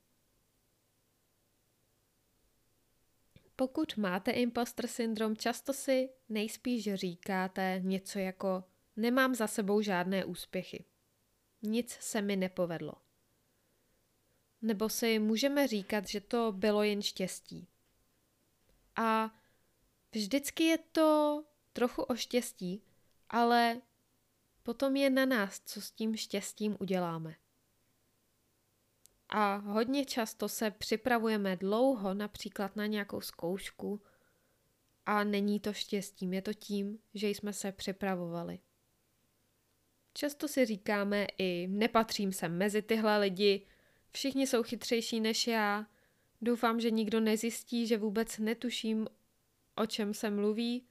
Pokud 3.56 3.96
máte 3.96 4.30
imposter 4.30 4.86
syndrom, 4.86 5.36
často 5.36 5.72
si 5.72 6.08
nejspíš 6.28 6.94
říkáte 6.94 7.80
něco 7.82 8.18
jako 8.18 8.64
nemám 8.96 9.34
za 9.34 9.46
sebou 9.46 9.80
žádné 9.80 10.24
úspěchy. 10.24 10.84
Nic 11.66 11.90
se 11.90 12.22
mi 12.22 12.36
nepovedlo. 12.36 12.92
Nebo 14.62 14.88
si 14.88 15.18
můžeme 15.18 15.68
říkat, 15.68 16.08
že 16.08 16.20
to 16.20 16.52
bylo 16.52 16.82
jen 16.82 17.02
štěstí. 17.02 17.68
A 18.96 19.34
vždycky 20.12 20.64
je 20.64 20.78
to 20.78 21.44
trochu 21.72 22.02
o 22.02 22.16
štěstí, 22.16 22.82
ale 23.28 23.80
potom 24.62 24.96
je 24.96 25.10
na 25.10 25.26
nás, 25.26 25.60
co 25.64 25.80
s 25.80 25.90
tím 25.90 26.16
štěstím 26.16 26.76
uděláme. 26.80 27.36
A 29.28 29.56
hodně 29.56 30.04
často 30.04 30.48
se 30.48 30.70
připravujeme 30.70 31.56
dlouho 31.56 32.14
například 32.14 32.76
na 32.76 32.86
nějakou 32.86 33.20
zkoušku 33.20 34.02
a 35.06 35.24
není 35.24 35.60
to 35.60 35.72
štěstím, 35.72 36.32
je 36.32 36.42
to 36.42 36.54
tím, 36.54 36.98
že 37.14 37.28
jsme 37.28 37.52
se 37.52 37.72
připravovali. 37.72 38.58
Často 40.16 40.48
si 40.48 40.64
říkáme 40.66 41.26
i 41.38 41.66
nepatřím 41.70 42.32
sem 42.32 42.58
mezi 42.58 42.82
tyhle 42.82 43.18
lidi, 43.18 43.66
všichni 44.12 44.46
jsou 44.46 44.62
chytřejší 44.62 45.20
než 45.20 45.46
já, 45.46 45.86
doufám, 46.42 46.80
že 46.80 46.90
nikdo 46.90 47.20
nezjistí, 47.20 47.86
že 47.86 47.98
vůbec 47.98 48.38
netuším, 48.38 49.08
o 49.74 49.86
čem 49.86 50.14
se 50.14 50.30
mluví. 50.30 50.86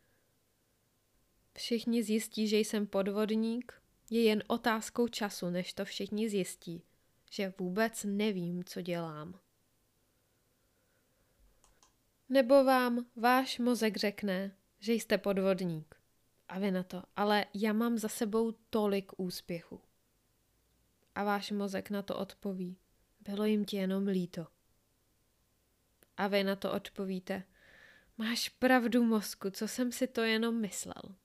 Všichni 1.54 2.04
zjistí, 2.04 2.48
že 2.48 2.58
jsem 2.58 2.88
podvodník, 2.88 3.74
je 4.10 4.24
jen 4.24 4.44
otázkou 4.48 5.08
času, 5.08 5.50
než 5.50 5.74
to 5.74 5.86
všichni 5.86 6.30
zjistí 6.30 6.84
že 7.36 7.54
vůbec 7.60 8.04
nevím, 8.04 8.64
co 8.64 8.82
dělám. 8.82 9.40
Nebo 12.30 12.64
vám 12.64 13.06
váš 13.16 13.60
mozek 13.60 13.98
řekne, 13.98 14.56
že 14.80 14.94
jste 14.94 15.18
podvodník. 15.18 15.96
A 16.50 16.60
vy 16.60 16.72
na 16.72 16.84
to, 16.84 17.04
ale 17.16 17.46
já 17.54 17.74
mám 17.74 17.98
za 17.98 18.08
sebou 18.08 18.52
tolik 18.52 19.12
úspěchu. 19.18 19.82
A 21.16 21.24
váš 21.24 21.52
mozek 21.52 21.90
na 21.90 22.02
to 22.02 22.18
odpoví, 22.18 22.78
bylo 23.20 23.46
jim 23.46 23.66
ti 23.66 23.78
jenom 23.78 24.08
líto. 24.08 24.48
A 26.18 26.28
vy 26.28 26.44
na 26.44 26.56
to 26.56 26.72
odpovíte, 26.72 27.44
máš 28.18 28.50
pravdu 28.50 29.04
mozku, 29.04 29.50
co 29.50 29.68
jsem 29.68 29.92
si 29.92 30.08
to 30.08 30.22
jenom 30.22 30.62
myslel. 30.62 31.16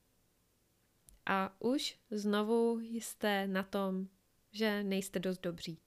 A 1.25 1.61
už 1.61 1.99
znovu 2.11 2.79
jste 2.79 3.47
na 3.47 3.63
tom, 3.63 4.07
že 4.51 4.83
nejste 4.83 5.19
dost 5.19 5.39
dobří. 5.39 5.79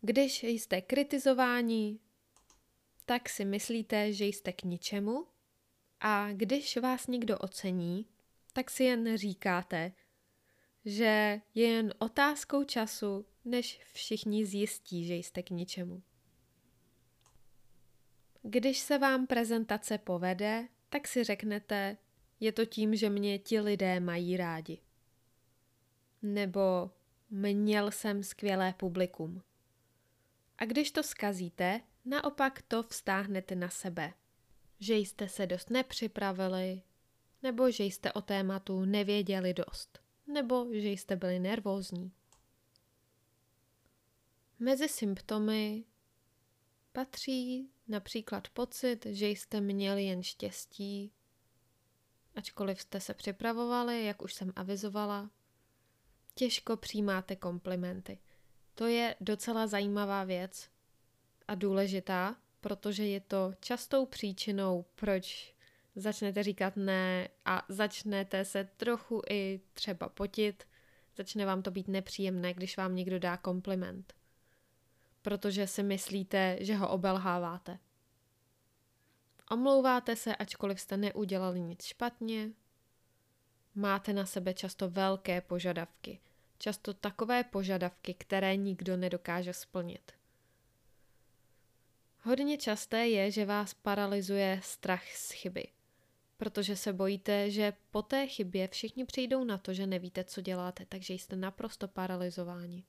Když 0.00 0.42
jste 0.42 0.80
kritizováni, 0.80 1.98
tak 3.04 3.28
si 3.28 3.44
myslíte, 3.44 4.12
že 4.12 4.24
jste 4.24 4.52
k 4.52 4.62
ničemu 4.62 5.26
a 6.00 6.32
když 6.32 6.76
vás 6.76 7.06
někdo 7.06 7.38
ocení, 7.38 8.06
tak 8.54 8.70
si 8.70 8.84
jen 8.84 9.16
říkáte, 9.16 9.92
že 10.84 11.40
je 11.54 11.66
jen 11.66 11.94
otázkou 11.98 12.64
času, 12.64 13.26
než 13.44 13.80
všichni 13.92 14.46
zjistí, 14.46 15.06
že 15.06 15.14
jste 15.14 15.42
k 15.42 15.50
ničemu. 15.50 16.02
Když 18.42 18.78
se 18.78 18.98
vám 18.98 19.26
prezentace 19.26 19.98
povede, 19.98 20.68
tak 20.88 21.08
si 21.08 21.24
řeknete, 21.24 21.96
je 22.40 22.52
to 22.52 22.64
tím, 22.66 22.96
že 22.96 23.10
mě 23.10 23.38
ti 23.38 23.60
lidé 23.60 24.00
mají 24.00 24.36
rádi. 24.36 24.80
Nebo 26.22 26.90
měl 27.30 27.90
jsem 27.90 28.22
skvělé 28.22 28.74
publikum. 28.76 29.42
A 30.58 30.64
když 30.64 30.90
to 30.90 31.02
skazíte, 31.02 31.80
naopak 32.04 32.62
to 32.62 32.82
vztáhnete 32.82 33.54
na 33.54 33.68
sebe. 33.68 34.12
Že 34.80 34.94
jste 34.96 35.28
se 35.28 35.46
dost 35.46 35.70
nepřipravili, 35.70 36.82
nebo 37.44 37.70
že 37.70 37.84
jste 37.84 38.12
o 38.12 38.22
tématu 38.22 38.84
nevěděli 38.84 39.54
dost, 39.54 39.98
nebo 40.26 40.66
že 40.72 40.88
jste 40.88 41.16
byli 41.16 41.38
nervózní. 41.38 42.12
Mezi 44.58 44.88
symptomy 44.88 45.84
patří 46.92 47.70
například 47.88 48.48
pocit, 48.48 49.06
že 49.06 49.28
jste 49.28 49.60
měli 49.60 50.04
jen 50.04 50.22
štěstí, 50.22 51.12
ačkoliv 52.34 52.80
jste 52.80 53.00
se 53.00 53.14
připravovali, 53.14 54.04
jak 54.04 54.22
už 54.22 54.34
jsem 54.34 54.52
avizovala. 54.56 55.30
Těžko 56.34 56.76
přijímáte 56.76 57.36
komplimenty. 57.36 58.18
To 58.74 58.86
je 58.86 59.16
docela 59.20 59.66
zajímavá 59.66 60.24
věc 60.24 60.70
a 61.48 61.54
důležitá, 61.54 62.36
protože 62.60 63.06
je 63.06 63.20
to 63.20 63.52
častou 63.60 64.06
příčinou, 64.06 64.84
proč 64.94 65.53
začnete 65.96 66.42
říkat 66.42 66.76
ne 66.76 67.28
a 67.44 67.62
začnete 67.68 68.44
se 68.44 68.68
trochu 68.76 69.22
i 69.30 69.60
třeba 69.72 70.08
potit, 70.08 70.64
začne 71.16 71.46
vám 71.46 71.62
to 71.62 71.70
být 71.70 71.88
nepříjemné, 71.88 72.54
když 72.54 72.76
vám 72.76 72.94
někdo 72.94 73.18
dá 73.18 73.36
kompliment. 73.36 74.14
Protože 75.22 75.66
si 75.66 75.82
myslíte, 75.82 76.56
že 76.60 76.76
ho 76.76 76.88
obelháváte. 76.88 77.78
Omlouváte 79.50 80.16
se, 80.16 80.36
ačkoliv 80.36 80.80
jste 80.80 80.96
neudělali 80.96 81.60
nic 81.60 81.84
špatně. 81.84 82.50
Máte 83.74 84.12
na 84.12 84.26
sebe 84.26 84.54
často 84.54 84.90
velké 84.90 85.40
požadavky– 85.40 86.20
často 86.64 86.94
takové 86.94 87.44
požadavky, 87.44 88.14
které 88.14 88.56
nikdo 88.56 88.96
nedokáže 88.96 89.52
splnit. 89.52 90.12
Hodně 92.22 92.58
časté 92.58 93.08
je, 93.08 93.30
že 93.30 93.44
vás 93.44 93.74
paralyzuje 93.74 94.60
strach 94.62 95.08
z 95.08 95.32
chyby, 95.32 95.64
protože 96.44 96.76
se 96.76 96.92
bojíte, 96.92 97.50
že 97.50 97.72
po 97.90 98.02
té 98.02 98.26
chybě 98.26 98.68
všichni 98.68 99.04
přijdou 99.04 99.44
na 99.44 99.58
to, 99.58 99.72
že 99.74 99.86
nevíte, 99.86 100.24
co 100.24 100.40
děláte, 100.40 100.86
takže 100.86 101.14
jste 101.14 101.36
naprosto 101.36 101.88
paralizováni. 101.88 102.84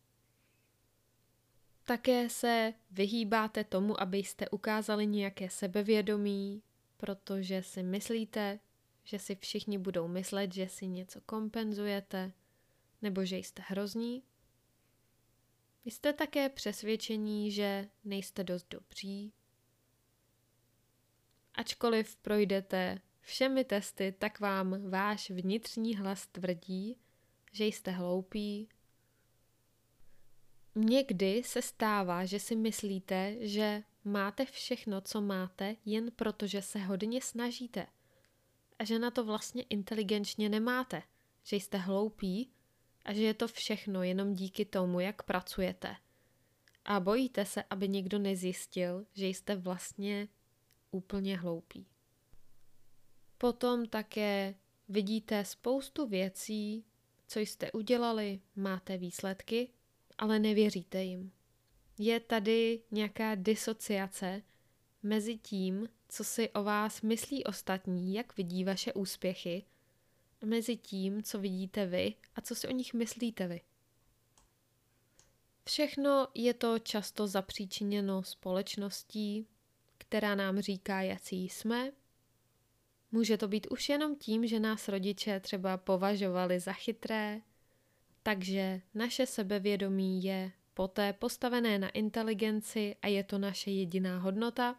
Také 1.84 2.30
se 2.30 2.74
vyhýbáte 2.92 3.64
tomu, 3.64 4.02
abyste 4.02 4.50
ukázali 4.50 5.08
nějaké 5.08 5.50
sebevědomí, 5.50 6.64
protože 6.98 7.64
si 7.64 7.84
myslíte, 7.84 8.60
že 9.04 9.20
si 9.20 9.36
všichni 9.36 9.78
budou 9.78 10.08
myslet, 10.08 10.54
že 10.54 10.70
si 10.70 10.88
něco 10.88 11.22
kompenzujete– 11.22 12.32
nebo 13.02 13.26
že 13.26 13.38
jste 13.38 13.64
hrozní. 13.68 14.24
Jste 15.86 16.14
také 16.14 16.50
přesvědčení, 16.50 17.52
že 17.52 17.90
nejste 18.04 18.44
dost 18.44 18.68
dobří, 18.70 19.34
Ačkoliv 21.58 22.16
projdete 22.16 23.02
všemi 23.26 23.64
testy, 23.64 24.16
tak 24.20 24.40
vám 24.40 24.90
váš 24.90 25.30
vnitřní 25.30 25.96
hlas 25.96 26.28
tvrdí, 26.28 26.98
že 27.52 27.66
jste 27.66 27.92
hloupí. 27.92 28.70
Někdy 30.76 31.44
se 31.46 31.62
stává, 31.62 32.26
že 32.26 32.40
si 32.40 32.56
myslíte, 32.56 33.36
že 33.40 33.84
máte 34.04 34.46
všechno, 34.46 35.02
co 35.02 35.22
máte, 35.22 35.76
jen 35.86 36.12
protože 36.16 36.62
se 36.62 36.80
hodně 36.80 37.22
snažíte. 37.22 37.88
A 38.80 38.84
že 38.84 39.00
na 39.00 39.12
to 39.12 39.26
vlastně 39.26 39.64
inteligenčně 39.64 40.50
nemáte. 40.50 41.04
Že 41.44 41.56
jste 41.56 41.78
hloupí 41.78 42.52
a 43.06 43.14
že 43.14 43.22
je 43.22 43.34
to 43.34 43.48
všechno 43.48 44.04
jenom 44.04 44.34
díky 44.34 44.66
tomu, 44.66 45.00
jak 45.00 45.24
pracujete. 45.24 45.96
A 46.86 47.00
bojíte 47.00 47.46
se, 47.46 47.64
aby 47.70 47.88
někdo 47.88 48.20
nezjistil, 48.20 49.06
že 49.14 49.28
jste 49.28 49.56
vlastně 49.56 50.28
úplně 50.92 51.38
hloupí. 51.38 51.88
Potom 53.38 53.86
také 53.86 54.56
vidíte 54.90 55.46
spoustu 55.46 56.08
věcí, 56.08 56.86
co 57.28 57.40
jste 57.40 57.72
udělali, 57.72 58.40
máte 58.56 58.98
výsledky, 58.98 59.70
ale 60.18 60.40
nevěříte 60.40 61.04
jim. 61.04 61.32
Je 61.98 62.20
tady 62.20 62.82
nějaká 62.92 63.36
disociace 63.36 64.42
mezi 65.04 65.38
tím, 65.38 65.90
co 66.10 66.24
si 66.24 66.50
o 66.50 66.64
vás 66.64 67.02
myslí 67.02 67.44
ostatní, 67.44 68.14
jak 68.14 68.38
vidí 68.38 68.64
vaše 68.64 68.94
úspěchy, 68.94 69.66
a 70.42 70.46
mezi 70.46 70.78
tím, 70.78 71.24
co 71.24 71.40
vidíte 71.40 71.86
vy 71.86 72.16
a 72.36 72.42
co 72.42 72.56
si 72.56 72.68
o 72.68 72.72
nich 72.72 72.94
myslíte 72.94 73.48
vy. 73.48 73.62
Všechno 75.66 76.28
je 76.34 76.54
to 76.54 76.80
často 76.80 77.28
zapříčiněno 77.28 78.24
společností, 78.24 79.48
která 79.98 80.36
nám 80.36 80.60
říká, 80.60 81.02
jací 81.02 81.50
jsme. 81.50 81.92
Může 83.16 83.38
to 83.38 83.48
být 83.48 83.68
už 83.68 83.90
jenom 83.90 84.16
tím, 84.16 84.48
že 84.48 84.60
nás 84.60 84.88
rodiče 84.88 85.40
třeba 85.40 85.78
považovali 85.78 86.60
za 86.60 86.74
chytré, 86.74 87.42
takže 88.24 88.82
naše 88.94 89.26
sebevědomí 89.26 90.24
je 90.24 90.52
poté 90.74 91.14
postavené 91.14 91.80
na 91.80 91.90
inteligenci 91.90 92.96
a 93.02 93.08
je 93.08 93.24
to 93.24 93.38
naše 93.38 93.72
jediná 93.72 94.20
hodnota. 94.20 94.76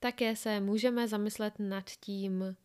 Také 0.00 0.36
se 0.36 0.60
můžeme 0.60 1.08
zamyslet 1.08 1.54
nad 1.58 1.90
tím, 1.90 2.56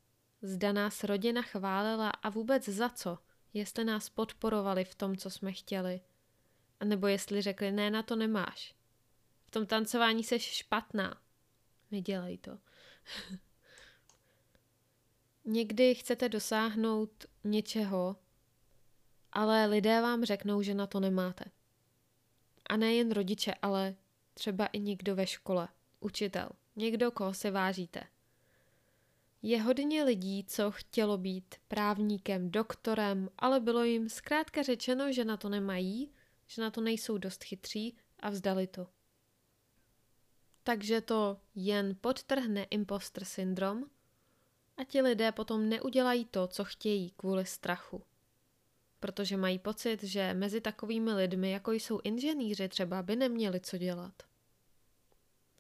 zda 0.41 0.71
nás 0.71 1.03
rodina 1.03 1.41
chválila 1.41 2.09
a 2.09 2.29
vůbec 2.29 2.69
za 2.69 2.89
co, 2.89 3.17
jestli 3.53 3.85
nás 3.85 4.09
podporovali 4.09 4.85
v 4.85 4.95
tom, 4.95 5.17
co 5.17 5.29
jsme 5.29 5.51
chtěli. 5.51 6.01
A 6.79 6.85
nebo 6.85 7.07
jestli 7.07 7.41
řekli, 7.41 7.71
ne, 7.71 7.91
na 7.91 8.03
to 8.03 8.15
nemáš. 8.15 8.75
V 9.45 9.51
tom 9.51 9.65
tancování 9.65 10.23
seš 10.23 10.43
špatná. 10.43 11.21
Nedělej 11.91 12.37
to. 12.37 12.68
Někdy 15.45 15.95
chcete 15.95 16.29
dosáhnout 16.29 17.25
něčeho, 17.43 18.15
ale 19.31 19.65
lidé 19.65 20.01
vám 20.01 20.25
řeknou, 20.25 20.62
že 20.62 20.73
na 20.73 20.88
to 20.88 20.99
nemáte. 20.99 21.45
A 22.69 22.77
nejen 22.77 23.12
rodiče, 23.12 23.53
ale 23.62 23.95
třeba 24.33 24.65
i 24.65 24.79
někdo 24.79 25.15
ve 25.15 25.27
škole, 25.27 25.67
učitel, 25.99 26.49
někdo, 26.75 27.12
koho 27.12 27.33
se 27.33 27.51
vážíte. 27.51 28.03
Je 29.41 29.62
hodně 29.62 30.03
lidí, 30.03 30.43
co 30.43 30.71
chtělo 30.71 31.17
být 31.17 31.55
právníkem, 31.67 32.51
doktorem, 32.51 33.29
ale 33.38 33.59
bylo 33.59 33.83
jim 33.83 34.09
zkrátka 34.09 34.63
řečeno, 34.63 35.12
že 35.12 35.25
na 35.25 35.38
to 35.38 35.49
nemají, 35.49 36.12
že 36.47 36.62
na 36.62 36.71
to 36.71 36.81
nejsou 36.81 37.17
dost 37.17 37.43
chytří 37.43 37.97
a 38.19 38.29
vzdali 38.29 38.67
to. 38.67 38.88
Takže 40.69 41.01
to 41.01 41.38
jen 41.55 41.95
podtrhne 42.01 42.63
imposter 42.63 43.25
syndrom 43.25 43.89
a 44.77 44.84
ti 44.84 45.01
lidé 45.01 45.32
potom 45.32 45.69
neudělají 45.69 46.25
to, 46.25 46.47
co 46.47 46.65
chtějí 46.65 47.12
kvůli 47.12 47.45
strachu 47.45 48.03
protože 48.99 49.38
mají 49.38 49.60
pocit, 49.60 50.03
že 50.03 50.34
mezi 50.34 50.62
takovými 50.62 51.13
lidmi, 51.13 51.51
jako 51.51 51.71
jsou 51.71 51.99
inženýři 52.03 52.69
třeba, 52.69 53.03
by 53.03 53.15
neměli 53.15 53.60
co 53.60 53.77
dělat. 53.77 54.23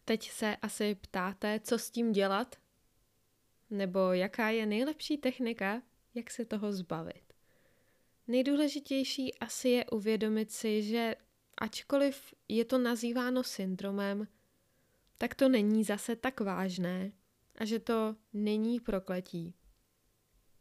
Teď 0.05 0.31
se 0.31 0.55
asi 0.55 0.95
ptáte, 0.95 1.59
co 1.63 1.79
s 1.79 1.91
tím 1.91 2.11
dělat? 2.11 2.55
Nebo 3.69 3.99
jaká 3.99 4.49
je 4.49 4.65
nejlepší 4.65 5.17
technika, 5.17 5.81
jak 6.13 6.31
se 6.31 6.45
toho 6.45 6.73
zbavit? 6.73 7.33
Nejdůležitější 8.27 9.37
asi 9.37 9.69
je 9.69 9.85
uvědomit 9.85 10.51
si, 10.51 10.83
že 10.83 11.15
ačkoliv 11.57 12.33
je 12.47 12.65
to 12.65 12.77
nazýváno 12.77 13.43
syndromem, 13.43 14.27
tak 15.19 15.35
to 15.35 15.49
není 15.49 15.83
zase 15.83 16.15
tak 16.15 16.39
vážné 16.39 17.11
a 17.55 17.65
že 17.65 17.79
to 17.79 18.15
není 18.33 18.79
prokletí. 18.79 19.55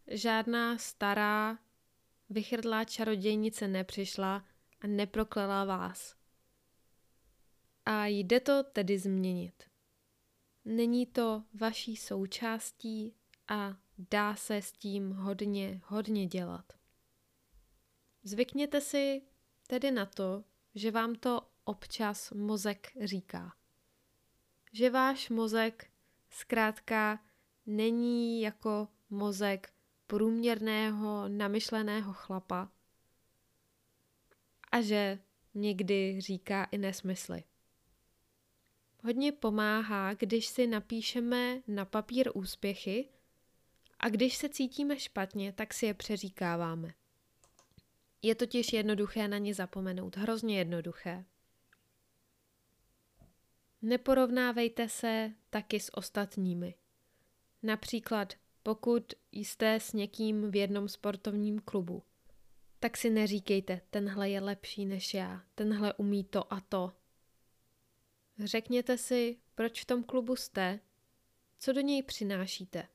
Žádná 0.06 0.78
stará 0.78 1.58
Vychrdlá 2.30 2.84
čarodějnice 2.84 3.68
nepřišla 3.68 4.44
a 4.80 4.86
neproklela 4.86 5.64
vás. 5.64 6.16
A 7.86 8.06
jde 8.06 8.40
to 8.40 8.62
tedy 8.62 8.98
změnit. 8.98 9.64
Není 10.64 11.06
to 11.06 11.44
vaší 11.54 11.96
součástí 11.96 13.14
a 13.48 13.76
dá 13.98 14.36
se 14.36 14.56
s 14.56 14.72
tím 14.72 15.10
hodně, 15.12 15.80
hodně 15.84 16.26
dělat. 16.26 16.72
Zvykněte 18.22 18.80
si 18.80 19.22
tedy 19.66 19.90
na 19.90 20.06
to, 20.06 20.44
že 20.74 20.90
vám 20.90 21.14
to 21.14 21.50
občas 21.64 22.30
mozek 22.30 22.92
říká. 23.04 23.57
Že 24.78 24.90
váš 24.90 25.28
mozek 25.28 25.90
zkrátka 26.30 27.20
není 27.66 28.42
jako 28.42 28.88
mozek 29.10 29.72
průměrného, 30.06 31.28
namyšleného 31.28 32.12
chlapa 32.12 32.70
a 34.72 34.80
že 34.80 35.18
někdy 35.54 36.20
říká 36.20 36.64
i 36.64 36.78
nesmysly. 36.78 37.44
Hodně 39.04 39.32
pomáhá, 39.32 40.14
když 40.14 40.46
si 40.46 40.66
napíšeme 40.66 41.62
na 41.66 41.84
papír 41.84 42.30
úspěchy 42.34 43.08
a 44.00 44.08
když 44.08 44.36
se 44.36 44.48
cítíme 44.48 44.98
špatně, 44.98 45.52
tak 45.52 45.74
si 45.74 45.86
je 45.86 45.94
přeříkáváme. 45.94 46.94
Je 48.22 48.34
totiž 48.34 48.72
jednoduché 48.72 49.28
na 49.28 49.38
ně 49.38 49.54
zapomenout, 49.54 50.16
hrozně 50.16 50.58
jednoduché. 50.58 51.24
Neporovnávejte 53.82 54.88
se 54.88 55.32
taky 55.50 55.80
s 55.80 55.96
ostatními. 55.96 56.74
Například 57.62 58.34
pokud 58.62 59.14
jste 59.32 59.74
s 59.74 59.92
někým 59.92 60.50
v 60.50 60.56
jednom 60.56 60.88
sportovním 60.88 61.60
klubu, 61.60 62.02
tak 62.80 62.96
si 62.96 63.10
neříkejte, 63.10 63.80
tenhle 63.90 64.30
je 64.30 64.40
lepší 64.40 64.86
než 64.86 65.14
já, 65.14 65.44
tenhle 65.54 65.94
umí 65.94 66.24
to 66.24 66.52
a 66.52 66.60
to. 66.60 66.92
Řekněte 68.44 68.98
si, 68.98 69.36
proč 69.54 69.82
v 69.82 69.84
tom 69.84 70.04
klubu 70.04 70.36
jste, 70.36 70.80
co 71.58 71.72
do 71.72 71.80
něj 71.80 72.02
přinášíte. 72.02 72.88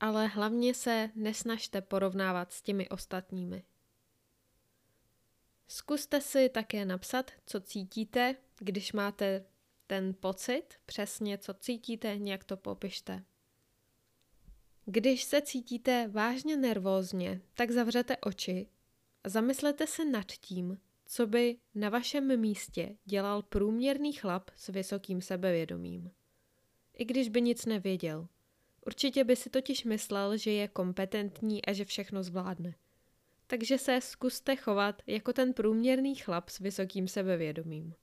Ale 0.00 0.26
hlavně 0.26 0.74
se 0.74 1.10
nesnažte 1.14 1.80
porovnávat 1.80 2.52
s 2.52 2.62
těmi 2.62 2.88
ostatními. 2.88 3.64
Zkuste 5.68 6.20
si 6.20 6.48
také 6.48 6.84
napsat, 6.84 7.30
co 7.46 7.60
cítíte, 7.60 8.36
když 8.58 8.92
máte 8.92 9.44
ten 9.86 10.14
pocit, 10.20 10.64
přesně 10.86 11.38
co 11.38 11.54
cítíte, 11.54 12.18
nějak 12.18 12.44
to 12.44 12.56
popište. 12.56 13.24
Když 14.86 15.24
se 15.24 15.42
cítíte 15.42 16.08
vážně 16.08 16.56
nervózně, 16.56 17.40
tak 17.54 17.70
zavřete 17.70 18.16
oči 18.16 18.68
a 19.24 19.28
zamyslete 19.28 19.86
se 19.86 20.04
nad 20.04 20.26
tím, 20.26 20.78
co 21.06 21.26
by 21.26 21.56
na 21.74 21.88
vašem 21.88 22.40
místě 22.40 22.96
dělal 23.04 23.42
průměrný 23.42 24.12
chlap 24.12 24.50
s 24.56 24.68
vysokým 24.68 25.20
sebevědomím. 25.20 26.10
I 26.94 27.04
když 27.04 27.28
by 27.28 27.42
nic 27.42 27.66
nevěděl. 27.66 28.28
Určitě 28.86 29.24
by 29.24 29.36
si 29.36 29.50
totiž 29.50 29.84
myslel, 29.84 30.36
že 30.36 30.50
je 30.50 30.68
kompetentní 30.68 31.64
a 31.64 31.72
že 31.72 31.84
všechno 31.84 32.22
zvládne. 32.22 32.74
Takže 33.46 33.78
se 33.78 34.00
zkuste 34.00 34.56
chovat 34.56 35.02
jako 35.06 35.32
ten 35.32 35.52
průměrný 35.52 36.14
chlap 36.14 36.48
s 36.48 36.58
vysokým 36.58 37.08
sebevědomím. 37.08 37.94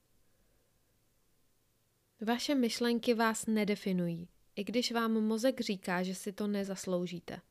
Vaše 2.25 2.55
myšlenky 2.55 3.13
vás 3.13 3.45
nedefinují, 3.45 4.29
i 4.55 4.63
když 4.63 4.91
vám 4.91 5.11
mozek 5.11 5.61
říká, 5.61 6.03
že 6.03 6.15
si 6.15 6.31
to 6.31 6.47
nezasloužíte. 6.47 7.41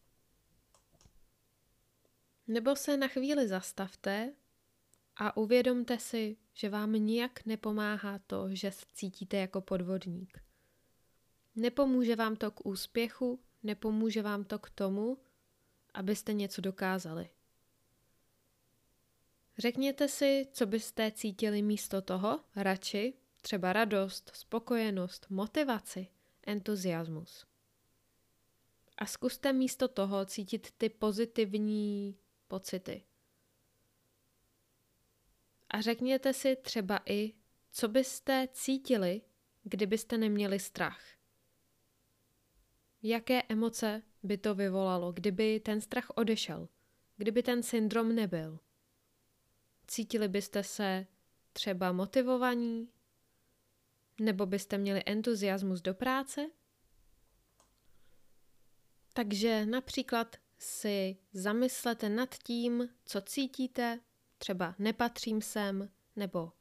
Nebo 2.46 2.76
se 2.76 2.96
na 2.96 3.08
chvíli 3.08 3.48
zastavte 3.48 4.32
a 5.16 5.36
uvědomte 5.36 5.98
si, 5.98 6.36
že 6.54 6.68
vám 6.68 6.92
nijak 6.92 7.46
nepomáhá 7.46 8.18
to, 8.18 8.48
že 8.50 8.72
se 8.72 8.86
cítíte 8.92 9.36
jako 9.36 9.60
podvodník. 9.60 10.42
Nepomůže 11.56 12.16
vám 12.16 12.36
to 12.36 12.50
k 12.50 12.66
úspěchu, 12.66 13.40
nepomůže 13.62 14.22
vám 14.22 14.44
to 14.44 14.58
k 14.58 14.70
tomu, 14.70 15.18
abyste 15.94 16.32
něco 16.32 16.60
dokázali. 16.60 17.28
Řekněte 19.58 20.08
si, 20.08 20.46
co 20.52 20.66
byste 20.66 21.12
cítili 21.12 21.62
místo 21.62 22.02
toho, 22.02 22.40
radši, 22.56 23.19
Třeba 23.40 23.72
radost, 23.72 24.30
spokojenost, 24.34 25.26
motivaci, 25.30 26.08
entuziasmus. 26.46 27.46
A 28.98 29.06
zkuste 29.06 29.52
místo 29.52 29.88
toho 29.88 30.24
cítit 30.26 30.70
ty 30.78 30.88
pozitivní 30.88 32.18
pocity. 32.48 33.04
A 35.70 35.80
řekněte 35.80 36.32
si 36.32 36.56
třeba 36.56 37.00
i, 37.06 37.32
co 37.70 37.88
byste 37.88 38.48
cítili, 38.52 39.22
kdybyste 39.62 40.18
neměli 40.18 40.58
strach. 40.58 41.02
Jaké 43.02 43.42
emoce 43.42 44.02
by 44.22 44.38
to 44.38 44.54
vyvolalo, 44.54 45.12
kdyby 45.12 45.60
ten 45.60 45.80
strach 45.80 46.10
odešel, 46.14 46.68
kdyby 47.16 47.42
ten 47.42 47.62
syndrom 47.62 48.14
nebyl? 48.14 48.58
Cítili 49.86 50.28
byste 50.28 50.62
se 50.62 51.06
třeba 51.52 51.92
motivovaní? 51.92 52.88
Nebo 54.20 54.46
byste 54.46 54.78
měli 54.78 55.02
entuziasmus 55.06 55.80
do 55.80 55.94
práce? 55.94 56.50
Takže 59.12 59.66
například 59.66 60.36
si 60.58 61.16
zamyslete 61.32 62.08
nad 62.08 62.34
tím, 62.34 62.88
co 63.04 63.20
cítíte, 63.20 64.00
třeba 64.38 64.74
nepatřím 64.78 65.42
sem, 65.42 65.90
nebo 66.16 66.52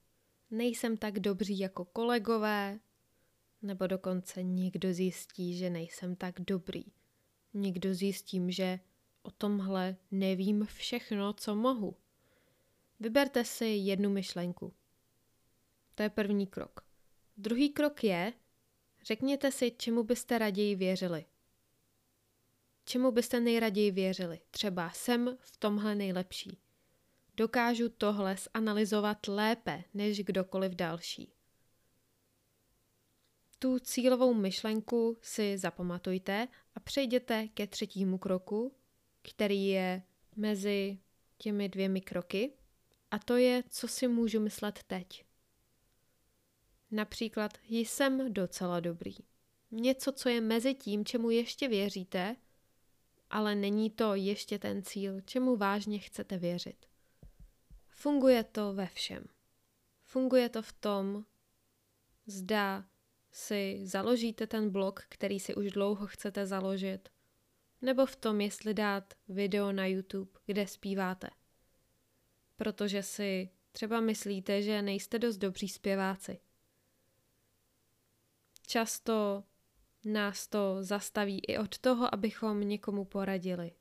nejsem 0.52 0.98
tak 0.98 1.20
dobří 1.20 1.60
jako 1.60 1.86
kolegové, 1.86 2.80
nebo 3.62 3.88
dokonce 3.88 4.44
někdo 4.44 4.94
zjistí, 4.94 5.58
že 5.58 5.70
nejsem 5.70 6.16
tak 6.16 6.40
dobrý. 6.40 6.84
Někdo 7.54 7.94
zjistím, 7.94 8.52
že 8.52 8.80
o 9.22 9.32
tomhle 9.32 9.96
nevím 10.12 10.66
všechno, 10.66 11.34
co 11.34 11.56
mohu. 11.56 11.96
Vyberte 13.00 13.46
si 13.46 13.66
jednu 13.66 14.10
myšlenku. 14.10 14.74
To 15.96 16.04
je 16.04 16.10
první 16.10 16.48
krok. 16.48 16.89
Druhý 17.42 17.70
krok 17.70 18.04
je, 18.04 18.34
řekněte 19.04 19.52
si, 19.52 19.72
čemu 19.78 20.04
byste 20.04 20.38
raději 20.38 20.76
věřili. 20.76 21.26
Čemu 22.86 23.12
byste 23.12 23.40
nejraději 23.40 23.92
věřili? 23.92 24.40
Třeba 24.52 24.90
jsem 24.90 25.38
v 25.42 25.58
tomhle 25.58 25.96
nejlepší. 25.96 26.58
Dokážu 27.38 27.90
tohle 27.90 28.36
zanalizovat 28.56 29.28
lépe 29.28 29.84
než 29.94 30.20
kdokoliv 30.24 30.72
další. 30.72 31.34
Tu 33.60 33.80
cílovou 33.80 34.34
myšlenku 34.34 35.18
si 35.22 35.58
zapamatujte 35.58 36.48
a 36.76 36.80
přejděte 36.80 37.48
ke 37.48 37.68
třetímu 37.68 38.18
kroku, 38.18 38.76
který 39.22 39.68
je 39.68 40.04
mezi 40.36 41.00
těmi 41.38 41.70
dvěmi 41.70 42.02
kroky, 42.02 42.54
a 43.12 43.20
to 43.20 43.36
je, 43.36 43.64
co 43.70 43.88
si 43.88 44.08
můžu 44.08 44.40
myslet 44.40 44.84
teď. 44.88 45.29
Například 46.92 47.58
jsem 47.68 48.34
docela 48.34 48.80
dobrý. 48.80 49.16
Něco, 49.72 50.12
co 50.12 50.30
je 50.30 50.42
mezi 50.42 50.74
tím, 50.74 51.06
čemu 51.06 51.30
ještě 51.30 51.68
věříte, 51.68 52.36
ale 53.30 53.56
není 53.56 53.90
to 53.90 54.16
ještě 54.16 54.60
ten 54.60 54.84
cíl, 54.84 55.22
čemu 55.22 55.56
vážně 55.56 56.00
chcete 56.00 56.38
věřit. 56.38 56.86
Funguje 57.88 58.44
to 58.44 58.74
ve 58.74 58.88
všem. 58.88 59.24
Funguje 60.04 60.50
to 60.50 60.62
v 60.62 60.74
tom, 60.74 61.26
zda 62.26 62.86
si 63.32 63.80
založíte 63.84 64.48
ten 64.48 64.70
blog, 64.70 65.04
který 65.10 65.40
si 65.40 65.56
už 65.56 65.72
dlouho 65.72 66.08
chcete 66.08 66.46
založit, 66.46 67.10
nebo 67.82 68.06
v 68.06 68.16
tom, 68.16 68.42
jestli 68.42 68.74
dát 68.74 69.14
video 69.28 69.72
na 69.72 69.86
YouTube, 69.86 70.32
kde 70.46 70.68
zpíváte. 70.68 71.30
Protože 72.56 73.04
si 73.04 73.50
třeba 73.72 74.00
myslíte, 74.00 74.62
že 74.62 74.82
nejste 74.82 75.20
dost 75.20 75.38
dobří 75.38 75.70
zpěváci. 75.70 76.40
Často 78.72 79.44
nás 80.06 80.48
to 80.48 80.84
zastaví 80.84 81.40
i 81.48 81.58
od 81.58 81.78
toho, 81.78 82.14
abychom 82.14 82.62
někomu 82.62 83.06
poradili. 83.06 83.72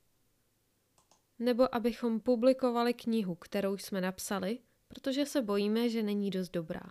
Nebo 1.39 1.75
abychom 1.75 2.19
publikovali 2.19 2.93
knihu, 2.93 3.35
kterou 3.35 3.77
jsme 3.77 4.01
napsali, 4.01 4.59
protože 4.87 5.25
se 5.25 5.41
bojíme, 5.41 5.89
že 5.89 6.03
není 6.03 6.29
dost 6.29 6.49
dobrá. 6.49 6.81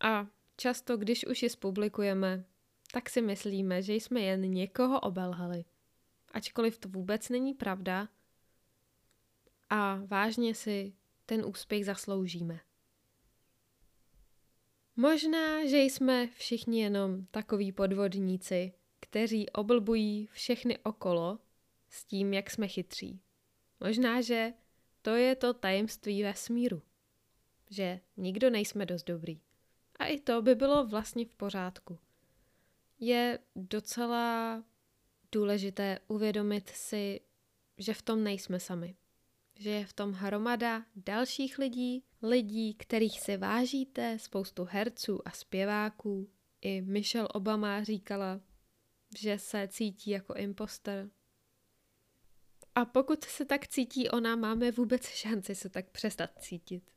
A 0.00 0.26
často, 0.56 0.96
když 0.96 1.26
už 1.26 1.42
ji 1.42 1.50
zpublikujeme, 1.50 2.44
tak 2.92 3.10
si 3.10 3.22
myslíme, 3.22 3.82
že 3.82 3.94
jsme 3.94 4.20
jen 4.20 4.40
někoho 4.40 5.00
obelhali. 5.00 5.64
Ačkoliv 6.32 6.78
to 6.78 6.88
vůbec 6.88 7.28
není 7.28 7.54
pravda 7.54 8.08
a 9.70 9.94
vážně 10.06 10.54
si 10.54 10.94
ten 11.26 11.46
úspěch 11.46 11.86
zasloužíme. 11.86 12.60
Možná, 14.98 15.66
že 15.66 15.78
jsme 15.78 16.26
všichni 16.26 16.80
jenom 16.80 17.26
takoví 17.26 17.72
podvodníci, 17.72 18.72
kteří 19.00 19.50
oblbují 19.50 20.26
všechny 20.26 20.78
okolo 20.78 21.38
s 21.88 22.04
tím, 22.04 22.34
jak 22.34 22.50
jsme 22.50 22.68
chytří. 22.68 23.20
Možná, 23.80 24.20
že 24.20 24.52
to 25.02 25.10
je 25.10 25.36
to 25.36 25.54
tajemství 25.54 26.22
vesmíru, 26.22 26.82
že 27.70 28.00
nikdo 28.16 28.50
nejsme 28.50 28.86
dost 28.86 29.04
dobrý. 29.04 29.40
A 29.98 30.06
i 30.06 30.20
to 30.20 30.42
by 30.42 30.54
bylo 30.54 30.86
vlastně 30.86 31.24
v 31.24 31.32
pořádku. 31.32 31.98
Je 32.98 33.38
docela 33.56 34.64
důležité 35.32 35.98
uvědomit 36.08 36.68
si, 36.68 37.20
že 37.78 37.94
v 37.94 38.02
tom 38.02 38.24
nejsme 38.24 38.60
sami. 38.60 38.96
Že 39.58 39.70
je 39.70 39.86
v 39.86 39.92
tom 39.92 40.12
hromada 40.12 40.84
dalších 40.96 41.58
lidí, 41.58 42.04
lidí, 42.22 42.74
kterých 42.74 43.20
si 43.20 43.36
vážíte, 43.36 44.18
spoustu 44.18 44.64
herců 44.64 45.28
a 45.28 45.30
zpěváků. 45.30 46.30
I 46.60 46.80
Michelle 46.82 47.28
Obama 47.28 47.84
říkala, 47.84 48.40
že 49.18 49.38
se 49.38 49.68
cítí 49.68 50.10
jako 50.10 50.34
imposter. 50.34 51.10
A 52.74 52.84
pokud 52.84 53.24
se 53.24 53.44
tak 53.44 53.68
cítí 53.68 54.10
ona, 54.10 54.36
máme 54.36 54.70
vůbec 54.70 55.08
šanci 55.08 55.54
se 55.54 55.68
tak 55.68 55.90
přestat 55.90 56.30
cítit. 56.38 56.90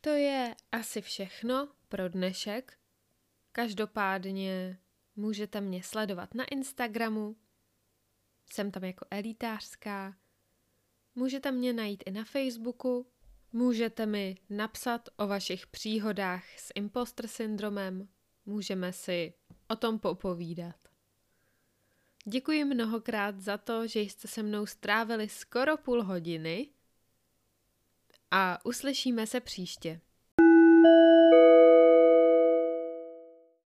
To 0.00 0.10
je 0.10 0.56
asi 0.72 1.00
všechno 1.00 1.68
pro 1.88 2.08
dnešek. 2.08 2.78
Každopádně 3.52 4.78
můžete 5.16 5.60
mě 5.60 5.82
sledovat 5.82 6.34
na 6.34 6.44
Instagramu. 6.44 7.36
Jsem 8.52 8.70
tam 8.70 8.84
jako 8.84 9.06
elitářská. 9.10 10.16
Můžete 11.14 11.52
mě 11.52 11.72
najít 11.72 12.02
i 12.06 12.10
na 12.10 12.24
Facebooku. 12.24 13.06
Můžete 13.52 14.06
mi 14.06 14.36
napsat 14.50 15.08
o 15.16 15.26
vašich 15.26 15.66
příhodách 15.66 16.58
s 16.58 16.72
imposter 16.74 17.28
syndromem. 17.28 18.08
Můžeme 18.46 18.92
si 18.92 19.34
o 19.68 19.76
tom 19.76 19.98
popovídat. 19.98 20.76
Děkuji 22.24 22.64
mnohokrát 22.64 23.40
za 23.40 23.58
to, 23.58 23.86
že 23.86 24.00
jste 24.00 24.28
se 24.28 24.42
mnou 24.42 24.66
strávili 24.66 25.28
skoro 25.28 25.76
půl 25.76 26.02
hodiny 26.02 26.68
a 28.30 28.64
uslyšíme 28.64 29.26
se 29.26 29.40
příště. 29.40 30.00